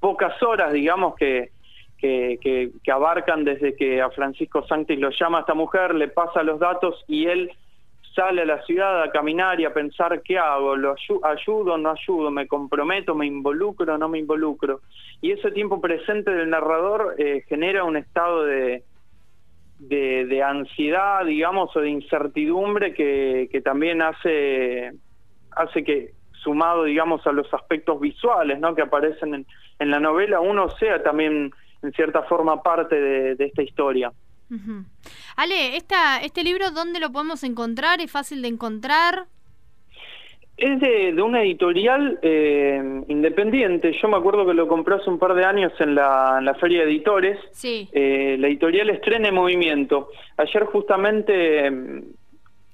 pocas 0.00 0.42
horas, 0.42 0.72
digamos, 0.72 1.14
que, 1.14 1.50
que, 1.98 2.70
abarcan 2.90 3.44
desde 3.44 3.76
que 3.76 4.00
a 4.02 4.10
Francisco 4.10 4.66
Santis 4.66 4.98
lo 4.98 5.10
llama 5.10 5.38
a 5.38 5.40
esta 5.42 5.54
mujer, 5.54 5.94
le 5.94 6.08
pasa 6.08 6.42
los 6.42 6.58
datos 6.58 7.04
y 7.06 7.26
él 7.26 7.52
sale 8.18 8.42
a 8.42 8.46
la 8.46 8.60
ciudad 8.64 9.00
a 9.00 9.12
caminar 9.12 9.60
y 9.60 9.64
a 9.64 9.72
pensar 9.72 10.22
qué 10.22 10.38
hago, 10.38 10.74
lo 10.74 10.96
ayudo, 11.22 11.74
o 11.74 11.78
no 11.78 11.90
ayudo, 11.92 12.32
me 12.32 12.48
comprometo, 12.48 13.14
me 13.14 13.26
involucro, 13.26 13.94
o 13.94 13.96
no 13.96 14.08
me 14.08 14.18
involucro. 14.18 14.80
Y 15.20 15.30
ese 15.30 15.52
tiempo 15.52 15.80
presente 15.80 16.32
del 16.32 16.50
narrador 16.50 17.14
eh, 17.16 17.44
genera 17.48 17.84
un 17.84 17.96
estado 17.96 18.42
de, 18.44 18.82
de, 19.78 20.42
ansiedad, 20.42 21.24
digamos, 21.24 21.76
o 21.76 21.80
de 21.80 21.90
incertidumbre 21.90 22.92
que, 22.92 23.48
que 23.52 23.60
también 23.60 24.02
hace, 24.02 24.90
hace 25.52 25.84
que, 25.84 26.10
sumado, 26.42 26.84
digamos, 26.84 27.24
a 27.24 27.30
los 27.30 27.52
aspectos 27.54 28.00
visuales 28.00 28.58
¿no? 28.58 28.74
que 28.74 28.82
aparecen 28.82 29.32
en, 29.32 29.46
en 29.78 29.90
la 29.92 30.00
novela, 30.00 30.40
uno 30.40 30.70
sea 30.70 31.04
también, 31.04 31.52
en 31.82 31.92
cierta 31.92 32.24
forma, 32.24 32.64
parte 32.64 33.00
de, 33.00 33.36
de 33.36 33.44
esta 33.44 33.62
historia. 33.62 34.10
Ale, 35.38 35.76
esta, 35.76 36.18
¿este 36.18 36.42
libro 36.42 36.72
dónde 36.72 36.98
lo 36.98 37.12
podemos 37.12 37.44
encontrar? 37.44 38.00
¿Es 38.00 38.10
fácil 38.10 38.42
de 38.42 38.48
encontrar? 38.48 39.26
Es 40.56 40.80
de, 40.80 41.12
de 41.12 41.22
una 41.22 41.42
editorial 41.42 42.18
eh, 42.22 43.04
independiente. 43.06 43.96
Yo 44.02 44.08
me 44.08 44.16
acuerdo 44.16 44.44
que 44.44 44.54
lo 44.54 44.66
compré 44.66 44.96
hace 44.96 45.08
un 45.08 45.20
par 45.20 45.34
de 45.34 45.44
años 45.44 45.72
en 45.78 45.94
la, 45.94 46.38
en 46.40 46.44
la 46.44 46.54
Feria 46.54 46.80
de 46.80 46.86
Editores. 46.86 47.38
Sí. 47.52 47.88
Eh, 47.92 48.36
la 48.36 48.48
editorial 48.48 48.90
Estrene 48.90 49.30
Movimiento. 49.30 50.08
Ayer 50.38 50.64
justamente 50.64 51.70
mm, 51.70 52.02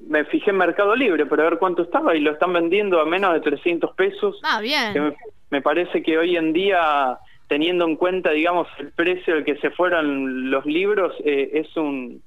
me 0.09 0.25
fijé 0.25 0.49
en 0.49 0.56
Mercado 0.56 0.97
Libre 0.97 1.26
para 1.26 1.44
ver 1.44 1.59
cuánto 1.59 1.83
estaba 1.83 2.16
y 2.16 2.21
lo 2.21 2.33
están 2.33 2.54
vendiendo 2.54 2.99
a 2.99 3.04
menos 3.04 3.35
de 3.35 3.42
300 3.42 3.94
pesos. 3.94 4.40
Ah, 4.42 4.62
bien. 4.62 5.14
me 5.50 5.61
parece 5.61 6.02
que 6.02 6.16
hoy 6.16 6.38
en 6.38 6.54
día 6.54 7.18
teniendo 7.47 7.85
en 7.85 7.97
cuenta, 7.97 8.30
digamos, 8.30 8.68
el 8.78 8.90
precio 8.92 9.35
al 9.35 9.44
que 9.44 9.56
se 9.56 9.68
fueron 9.68 10.50
los 10.50 10.64
libros, 10.64 11.12
eh, 11.26 11.50
es 11.52 11.76
un 11.76 12.23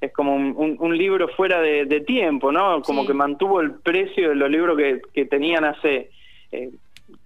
es 0.00 0.12
como 0.12 0.34
un, 0.34 0.98
libro 0.98 1.28
fuera 1.28 1.60
de, 1.60 2.00
tiempo, 2.00 2.52
¿no? 2.52 2.82
Como 2.82 3.06
que 3.06 3.14
mantuvo 3.14 3.60
el 3.60 3.74
precio 3.74 4.30
de 4.30 4.34
los 4.34 4.50
libros 4.50 4.76
que, 4.76 5.00
que 5.12 5.24
tenían 5.26 5.64
hace 5.64 6.10
eh, 6.52 6.70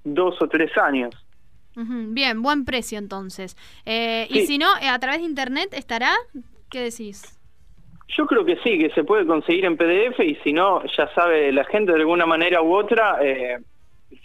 dos 0.05 0.41
o 0.41 0.49
tres 0.49 0.77
años. 0.79 1.15
Bien, 1.75 2.43
buen 2.43 2.65
precio 2.65 2.99
entonces. 2.99 3.57
Eh, 3.87 4.27
y 4.29 4.41
si 4.41 4.59
no, 4.59 4.67
a 4.83 4.99
través 4.99 5.21
de 5.21 5.27
internet 5.27 5.71
estará, 5.73 6.13
¿qué 6.71 6.81
decís? 6.81 7.39
Yo 8.09 8.27
creo 8.27 8.45
que 8.45 8.57
sí, 8.57 8.77
que 8.79 8.91
se 8.91 9.05
puede 9.05 9.25
conseguir 9.25 9.65
en 9.65 9.77
PDF 9.77 10.21
y 10.21 10.35
si 10.43 10.53
no, 10.53 10.83
ya 10.97 11.09
sabe 11.15 11.53
la 11.53 11.65
gente 11.65 11.93
de 11.93 11.99
alguna 11.99 12.27
manera 12.27 12.61
u 12.61 12.75
otra, 12.75 13.19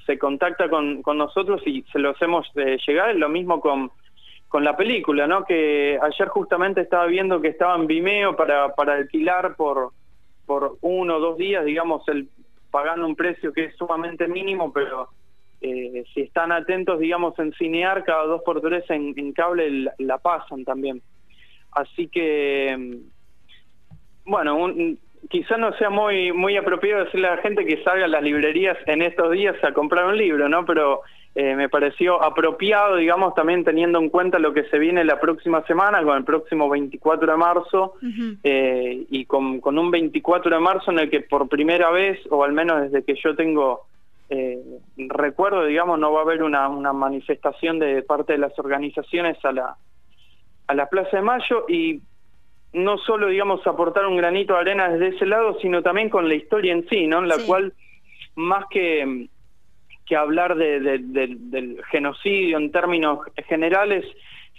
se 0.05 0.17
contacta 0.17 0.69
con, 0.69 1.01
con 1.01 1.17
nosotros 1.17 1.61
y 1.65 1.83
se 1.91 1.99
lo 1.99 2.11
hacemos 2.11 2.47
eh, 2.55 2.77
llegar, 2.85 3.15
lo 3.15 3.29
mismo 3.29 3.59
con, 3.59 3.91
con 4.47 4.63
la 4.63 4.77
película, 4.77 5.27
¿no? 5.27 5.43
Que 5.43 5.99
ayer 6.01 6.27
justamente 6.29 6.81
estaba 6.81 7.05
viendo 7.07 7.41
que 7.41 7.49
estaba 7.49 7.75
en 7.75 7.87
Vimeo 7.87 8.35
para, 8.35 8.73
para 8.75 8.93
alquilar 8.93 9.55
por, 9.55 9.91
por 10.45 10.77
uno 10.81 11.17
o 11.17 11.19
dos 11.19 11.37
días, 11.37 11.65
digamos, 11.65 12.07
el, 12.07 12.29
pagando 12.71 13.07
un 13.07 13.15
precio 13.15 13.53
que 13.53 13.65
es 13.65 13.75
sumamente 13.77 14.27
mínimo, 14.27 14.71
pero 14.73 15.09
eh, 15.61 16.03
si 16.13 16.21
están 16.21 16.51
atentos, 16.51 16.99
digamos, 16.99 17.37
en 17.39 17.53
Cinear, 17.53 18.03
cada 18.03 18.25
dos 18.25 18.41
por 18.43 18.61
tres 18.61 18.83
en, 18.89 19.31
cable 19.33 19.91
la, 19.97 20.17
pasan 20.17 20.63
también. 20.63 21.01
Así 21.71 22.07
que, 22.07 22.75
mm, 22.77 24.29
bueno, 24.29 24.57
un, 24.57 24.99
quizá 25.29 25.57
no 25.57 25.73
sea 25.77 25.89
muy 25.89 26.31
muy 26.33 26.57
apropiado 26.57 27.05
decirle 27.05 27.27
a 27.27 27.37
la 27.37 27.41
gente 27.41 27.65
que 27.65 27.83
salga 27.83 28.05
a 28.05 28.09
las 28.09 28.21
librerías 28.21 28.77
en 28.85 29.01
estos 29.01 29.31
días 29.31 29.55
a 29.63 29.73
comprar 29.73 30.05
un 30.05 30.17
libro, 30.17 30.47
¿no? 30.49 30.65
Pero 30.65 31.01
eh, 31.37 31.53
me 31.53 31.67
pareció 31.67 32.23
apropiado, 32.23 32.95
digamos, 32.95 33.35
también 33.35 33.65
teniendo 33.65 33.99
en 33.99 34.07
cuenta 34.09 34.39
lo 34.39 34.53
que 34.53 34.63
se 34.69 34.79
viene 34.79 35.03
la 35.03 35.19
próxima 35.19 35.61
semana, 35.63 36.01
con 36.01 36.17
el 36.17 36.23
próximo 36.23 36.69
24 36.69 37.29
de 37.29 37.37
marzo, 37.37 37.95
eh, 38.41 39.05
y 39.09 39.25
con, 39.25 39.59
con, 39.59 39.77
un 39.77 39.91
24 39.91 40.55
de 40.55 40.61
marzo 40.61 40.91
en 40.91 40.99
el 40.99 41.09
que 41.09 41.19
por 41.19 41.49
primera 41.49 41.91
vez, 41.91 42.19
o 42.29 42.45
al 42.45 42.53
menos 42.53 42.83
desde 42.83 43.03
que 43.03 43.15
yo 43.21 43.35
tengo 43.35 43.81
eh, 44.29 44.63
recuerdo, 44.97 45.65
digamos, 45.65 45.99
no 45.99 46.13
va 46.13 46.19
a 46.19 46.23
haber 46.23 46.41
una, 46.41 46.69
una 46.69 46.93
manifestación 46.93 47.79
de 47.79 48.01
parte 48.01 48.33
de 48.33 48.39
las 48.39 48.57
organizaciones 48.57 49.37
a 49.43 49.51
la, 49.51 49.75
a 50.67 50.73
la 50.73 50.87
Plaza 50.87 51.17
de 51.17 51.23
Mayo, 51.23 51.65
y 51.67 51.99
no 52.71 52.97
solo, 52.97 53.27
digamos, 53.27 53.65
aportar 53.67 54.05
un 54.05 54.15
granito 54.15 54.53
de 54.53 54.61
arena 54.61 54.87
desde 54.87 55.17
ese 55.17 55.25
lado, 55.25 55.59
sino 55.59 55.83
también 55.83 56.09
con 56.09 56.29
la 56.29 56.35
historia 56.35 56.71
en 56.71 56.87
sí, 56.87 57.07
¿no? 57.07 57.19
En 57.19 57.27
la 57.27 57.39
cual, 57.45 57.73
más 58.35 58.63
que 58.69 59.27
que 60.05 60.15
hablar 60.15 60.55
de, 60.55 60.79
del 60.99 61.81
genocidio 61.89 62.57
en 62.57 62.71
términos 62.71 63.19
generales 63.47 64.05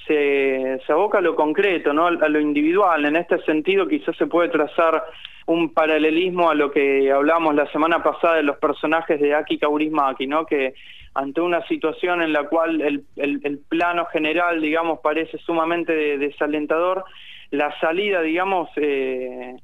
se, 0.07 0.81
aboca 0.89 1.19
a 1.19 1.23
lo 1.23 1.35
concreto, 1.35 1.93
¿no? 1.93 2.07
a 2.07 2.29
lo 2.29 2.41
individual. 2.41 3.05
En 3.07 3.17
este 3.17 3.39
sentido 3.43 3.87
quizás 3.87 4.17
se 4.17 4.27
puede 4.27 4.49
trazar 4.49 5.05
un 5.47 5.73
paralelismo 5.73 6.51
a 6.51 6.55
lo 6.55 6.71
que 6.71 7.11
hablamos 7.11 7.55
la 7.55 7.71
semana 7.71 8.03
pasada 8.03 8.37
de 8.37 8.43
los 8.43 8.59
personajes 8.59 9.21
de 9.21 9.35
Aki 9.35 9.59
Kaurismaki, 9.59 10.27
¿no? 10.27 10.45
que 10.45 10.75
ante 11.15 11.41
una 11.41 11.67
situación 11.67 12.21
en 12.21 12.33
la 12.33 12.45
cual 12.45 12.81
el, 12.83 13.05
el, 13.17 13.59
plano 13.69 14.05
general, 14.07 14.61
digamos, 14.61 15.01
parece 15.01 15.39
sumamente 15.39 16.19
desalentador, 16.19 17.05
la 17.51 17.79
salida, 17.81 18.21
digamos, 18.21 18.69
eh, 18.77 19.57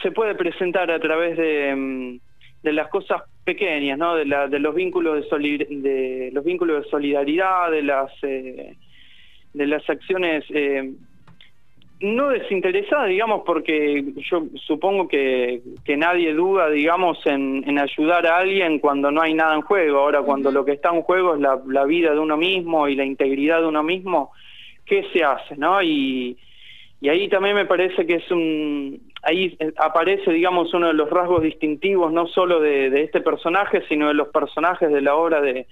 se 0.00 0.10
puede 0.12 0.36
presentar 0.36 0.90
a 0.90 1.00
través 1.00 1.36
de 1.36 1.74
mm, 1.74 2.29
de 2.62 2.72
las 2.72 2.88
cosas 2.88 3.22
pequeñas, 3.44 3.98
¿no? 3.98 4.14
De, 4.14 4.26
la, 4.26 4.48
de 4.48 4.58
los 4.58 4.74
vínculos 4.74 5.28
de, 5.30 5.66
de 5.70 6.30
los 6.32 6.44
vínculos 6.44 6.84
de 6.84 6.90
solidaridad, 6.90 7.70
de 7.70 7.82
las 7.82 8.10
eh, 8.22 8.76
de 9.52 9.66
las 9.66 9.88
acciones 9.88 10.44
eh, 10.50 10.92
no 12.00 12.30
desinteresadas, 12.30 13.08
digamos, 13.08 13.42
porque 13.44 14.04
yo 14.30 14.44
supongo 14.66 15.06
que, 15.06 15.60
que 15.84 15.96
nadie 15.98 16.32
duda, 16.32 16.70
digamos, 16.70 17.18
en, 17.26 17.62
en, 17.68 17.78
ayudar 17.78 18.26
a 18.26 18.38
alguien 18.38 18.78
cuando 18.78 19.10
no 19.10 19.20
hay 19.20 19.34
nada 19.34 19.54
en 19.54 19.60
juego. 19.60 19.98
Ahora, 19.98 20.22
cuando 20.22 20.50
lo 20.50 20.64
que 20.64 20.72
está 20.72 20.94
en 20.94 21.02
juego 21.02 21.34
es 21.34 21.40
la, 21.40 21.60
la 21.66 21.84
vida 21.84 22.12
de 22.12 22.18
uno 22.18 22.38
mismo 22.38 22.88
y 22.88 22.94
la 22.94 23.04
integridad 23.04 23.60
de 23.60 23.66
uno 23.66 23.82
mismo, 23.82 24.32
¿qué 24.86 25.04
se 25.12 25.22
hace, 25.22 25.56
no? 25.56 25.82
Y, 25.82 26.38
y 27.02 27.08
ahí 27.10 27.28
también 27.28 27.54
me 27.54 27.66
parece 27.66 28.06
que 28.06 28.14
es 28.14 28.30
un, 28.30 29.09
ahí 29.22 29.56
eh, 29.58 29.72
aparece, 29.76 30.30
digamos, 30.32 30.72
uno 30.74 30.88
de 30.88 30.94
los 30.94 31.10
rasgos 31.10 31.42
distintivos, 31.42 32.12
no 32.12 32.26
solo 32.26 32.60
de, 32.60 33.02
este 33.02 33.20
personaje, 33.20 33.82
sino 33.88 34.08
de 34.08 34.14
los 34.14 34.28
personajes 34.28 34.90
de 34.90 35.00
la 35.00 35.14
obra 35.14 35.40
de, 35.40 35.66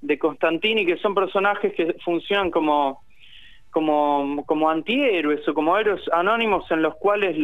de 0.00 0.18
Constantini, 0.18 0.84
que 0.84 0.98
son 0.98 1.14
personajes 1.14 1.72
que 1.74 1.94
funcionan 2.04 2.50
como, 2.50 3.02
como, 3.70 4.44
como 4.46 4.70
antihéroes 4.70 5.46
o 5.48 5.54
como 5.54 5.78
héroes 5.78 6.02
anónimos 6.12 6.70
en 6.70 6.82
los 6.82 6.94
cuales 6.96 7.36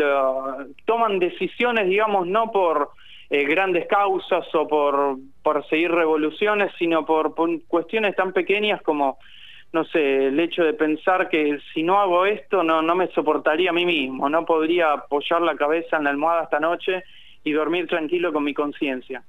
toman 0.85 1.19
decisiones, 1.19 1.89
digamos, 1.89 2.27
no 2.27 2.51
por 2.53 2.91
eh, 3.31 3.45
grandes 3.45 3.87
causas 3.87 4.47
o 4.55 4.67
por, 4.67 5.19
por 5.43 5.67
seguir 5.69 5.91
revoluciones, 5.91 6.73
sino 6.79 7.05
por 7.05 7.35
cuestiones 7.67 8.17
tan 8.17 8.33
pequeñas 8.33 8.81
como 8.83 9.19
no 9.73 9.85
sé, 9.85 10.29
el 10.29 10.41
hecho 10.41 10.63
de 10.65 10.73
pensar 10.73 11.29
que 11.29 11.59
si 11.73 11.83
no 11.83 11.99
hago 12.01 12.25
esto 12.27 12.63
no, 12.63 12.81
no 12.83 12.95
me 12.95 13.09
soportaría 13.09 13.71
a 13.71 13.75
mí 13.75 13.85
mismo, 13.85 14.29
no 14.29 14.45
podría 14.45 14.93
apoyar 14.93 15.43
la 15.43 15.57
cabeza 15.57 15.97
en 15.97 16.05
la 16.05 16.11
almohada 16.11 16.45
esta 16.45 16.61
noche 16.61 17.05
y 17.45 17.53
dormir 17.53 17.87
tranquilo 17.87 18.33
con 18.33 18.45
mi 18.45 18.55
conciencia. 18.55 19.23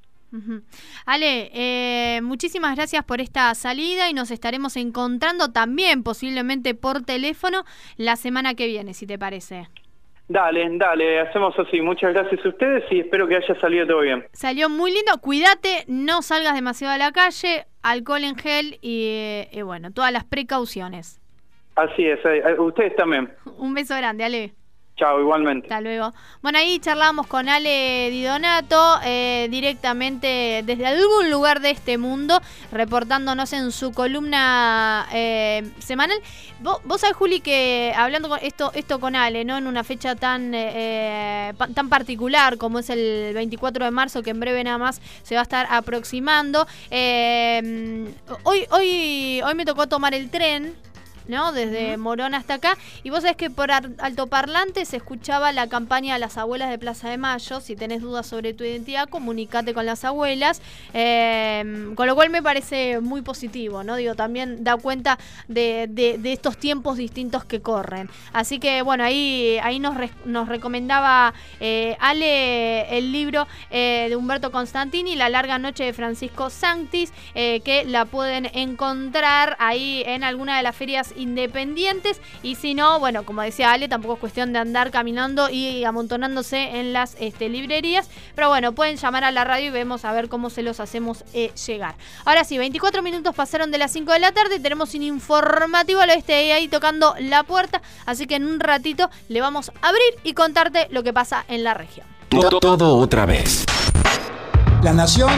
Ale, 1.06 1.50
eh, 1.54 2.22
muchísimas 2.22 2.76
gracias 2.76 3.04
por 3.04 3.20
esta 3.20 3.54
salida 3.56 4.10
y 4.10 4.14
nos 4.14 4.30
estaremos 4.30 4.78
encontrando 4.78 5.52
también 5.52 6.04
posiblemente 6.04 6.76
por 6.76 7.04
teléfono 7.04 7.64
la 7.98 8.16
semana 8.16 8.54
que 8.54 8.68
viene, 8.68 8.94
si 8.94 9.08
te 9.08 9.18
parece. 9.18 9.68
Dale, 10.28 10.70
dale, 10.78 11.22
hacemos 11.22 11.58
así. 11.58 11.82
Muchas 11.82 12.14
gracias 12.14 12.46
a 12.46 12.50
ustedes 12.50 12.84
y 12.92 13.00
espero 13.00 13.28
que 13.28 13.38
haya 13.38 13.60
salido 13.60 13.88
todo 13.88 14.02
bien. 14.02 14.28
Salió 14.32 14.70
muy 14.70 14.92
lindo. 14.92 15.14
Cuídate, 15.20 15.86
no 15.88 16.22
salgas 16.22 16.54
demasiado 16.54 16.94
a 16.94 17.00
la 17.00 17.12
calle, 17.12 17.66
alcohol 17.82 18.24
en 18.24 18.36
gel 18.36 18.78
y, 18.82 19.48
y 19.52 19.62
bueno, 19.62 19.92
todas 19.92 20.12
las 20.12 20.24
precauciones. 20.24 21.20
Así 21.76 22.06
es, 22.06 22.20
eh, 22.26 22.60
ustedes 22.60 22.96
también. 22.96 23.32
Un 23.58 23.74
beso 23.74 23.96
grande, 23.96 24.24
Ale. 24.24 24.54
Chao, 25.00 25.18
igualmente. 25.22 25.68
Hasta 25.68 25.80
luego. 25.80 26.14
Bueno, 26.42 26.58
ahí 26.58 26.78
charlamos 26.80 27.26
con 27.26 27.48
Ale 27.48 28.10
Di 28.12 28.22
Donato, 28.22 29.00
eh, 29.06 29.48
directamente 29.50 30.62
desde 30.66 30.86
algún 30.86 31.32
lugar 31.32 31.62
de 31.62 31.70
este 31.70 31.98
mundo, 31.98 32.42
reportándonos 32.74 33.54
en 33.54 33.72
su 33.72 33.94
columna 33.94 35.08
eh, 35.14 35.64
semanal. 35.80 36.20
Vos, 36.60 36.82
vos 36.84 37.00
sabés, 37.00 37.16
Juli, 37.16 37.40
que 37.40 37.94
hablando 37.96 38.28
con 38.28 38.40
esto, 38.42 38.74
esto 38.76 39.00
con 39.00 39.16
Ale, 39.16 39.46
¿no? 39.46 39.58
En 39.58 39.68
una 39.68 39.86
fecha 39.86 40.18
tan, 40.18 40.52
eh, 40.54 41.54
tan 41.74 41.88
particular 41.88 42.58
como 42.58 42.80
es 42.80 42.90
el 42.90 43.32
24 43.34 43.86
de 43.86 43.92
marzo, 43.92 44.22
que 44.22 44.32
en 44.32 44.42
breve 44.42 44.62
nada 44.66 44.80
más 44.80 45.02
se 45.24 45.36
va 45.36 45.42
a 45.42 45.44
estar 45.44 45.66
aproximando. 45.70 46.68
hoy, 48.44 48.66
hoy, 48.70 49.42
hoy 49.46 49.56
me 49.56 49.64
tocó 49.64 49.88
tomar 49.88 50.14
el 50.14 50.30
tren 50.30 50.76
¿no? 51.30 51.54
Desde 51.54 51.96
Morón 51.98 52.34
hasta 52.34 52.56
acá. 52.56 52.78
Y 53.04 53.10
vos 53.10 53.22
sabés 53.22 53.38
que 53.38 53.50
por 53.50 53.72
altoparlante 53.72 54.84
se 54.86 54.98
escuchaba 54.98 55.52
la 55.54 55.68
campaña 55.68 56.16
de 56.16 56.20
las 56.20 56.38
abuelas 56.38 56.70
de 56.70 56.78
Plaza 56.78 57.10
de 57.10 57.18
Mayo. 57.18 57.62
Si 57.62 57.76
tenés 57.76 58.02
dudas 58.02 58.28
sobre 58.28 58.54
tu 58.54 58.64
identidad, 58.64 59.08
comunicate 59.08 59.74
con 59.74 59.86
las 59.86 60.04
abuelas. 60.04 60.62
Em, 60.94 61.96
con 61.96 62.08
lo 62.08 62.16
cual 62.16 62.30
me 62.30 62.42
parece 62.42 63.00
muy 63.00 63.22
positivo, 63.22 63.84
¿no? 63.84 63.96
Digo, 63.96 64.16
también 64.16 64.64
da 64.64 64.76
cuenta 64.78 65.18
de, 65.48 65.88
de, 65.90 66.34
estos 66.34 66.58
tiempos 66.58 66.98
distintos 66.98 67.46
que 67.46 67.62
corren. 67.62 68.10
Así 68.34 68.60
que, 68.60 68.82
bueno, 68.82 69.04
ahí, 69.04 69.60
ahí 69.64 69.80
nos, 69.80 69.96
nos 70.26 70.48
recomendaba 70.48 71.34
eh, 71.60 71.96
Ale 72.00 72.98
el 72.98 73.12
libro 73.12 73.48
eh, 73.70 74.08
de 74.10 74.16
Humberto 74.16 74.52
Constantini, 74.52 75.16
La 75.16 75.30
larga 75.30 75.60
noche 75.60 75.84
de 75.84 75.94
Francisco 75.94 76.50
Sanctis, 76.50 77.14
eh, 77.36 77.62
que 77.62 77.86
la 77.86 78.06
pueden 78.06 78.50
encontrar 78.54 79.56
ahí 79.60 80.04
en 80.06 80.24
alguna 80.24 80.58
de 80.58 80.64
las 80.64 80.76
ferias 80.76 81.14
independientes. 81.20 82.22
Y 82.42 82.56
si 82.56 82.74
no, 82.74 83.00
bueno, 83.00 83.24
como 83.24 83.42
decía 83.42 83.72
Ale, 83.72 83.88
tampoco 83.88 84.16
es 84.16 84.20
cuestión 84.20 84.54
de 84.54 84.60
andar 84.60 84.92
caminando 84.92 85.50
y 85.50 85.84
amontonándose 85.84 86.80
en 86.80 86.94
las 86.94 87.16
este, 87.20 87.50
librerías. 87.50 88.10
Pero 88.36 88.50
bueno, 88.50 88.74
pueden 88.74 88.98
llamar 88.98 89.24
a 89.24 89.32
la 89.32 89.44
radio 89.44 89.68
y 89.68 89.72
vemos 89.72 90.06
a 90.06 90.12
ver 90.12 90.30
cómo 90.30 90.50
se 90.50 90.64
los 90.64 90.80
hacemos 90.80 91.24
eh, 91.34 91.52
llegar. 91.68 91.96
Ahora 92.26 92.44
sí, 92.44 92.58
24 92.58 93.02
minutos 93.02 93.36
pasaron 93.36 93.72
de 93.72 93.78
las 93.78 93.92
5 93.92 94.12
de 94.14 94.20
la 94.20 94.32
tarde. 94.32 94.60
Tenemos 94.60 94.94
un 94.94 95.04
informativo 95.04 96.02
al 96.02 96.10
oeste 96.10 96.34
ahí, 96.34 96.52
ahí 96.52 96.68
tocando 96.68 97.16
la 97.20 97.44
puerta. 97.44 97.82
Así 98.06 98.28
que 98.28 98.36
en 98.36 98.46
un 98.46 98.60
ratito 98.60 99.10
le 99.28 99.42
vamos 99.42 99.70
a 99.82 99.88
abrir 99.88 100.16
y 100.24 100.34
contarte 100.34 100.88
lo 100.92 101.04
que 101.04 101.14
pasa 101.14 101.46
en 101.48 101.64
la 101.64 101.74
región. 101.74 102.08
Todo, 102.30 102.60
todo 102.60 102.98
otra 102.98 103.26
vez. 103.26 103.66
La 104.84 104.94
nación 104.94 105.34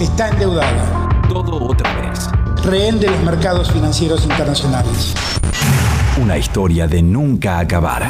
está 0.00 0.28
endeudada. 0.28 1.08
Todo 1.28 1.62
otra 1.64 1.94
vez 2.00 2.29
rehén 2.70 3.00
de 3.00 3.08
los 3.08 3.20
mercados 3.22 3.70
financieros 3.70 4.22
internacionales. 4.22 5.12
Una 6.22 6.38
historia 6.38 6.86
de 6.86 7.02
nunca 7.02 7.58
acabar. 7.58 8.08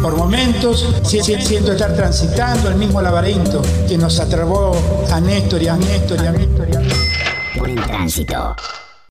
Por 0.00 0.16
momentos 0.16 0.86
siento 1.04 1.72
estar 1.72 1.94
transitando 1.94 2.68
el 2.68 2.76
mismo 2.76 3.02
laberinto 3.02 3.60
que 3.88 3.98
nos 3.98 4.20
atrapó 4.20 4.76
a 5.10 5.20
Néstor 5.20 5.62
y 5.62 5.68
a 5.68 5.76
Néstor 5.76 6.22
y 6.22 6.26
a 6.26 6.32
Néstor. 6.32 6.68
Por 7.58 7.70
el 7.70 7.80
tránsito. 7.82 8.54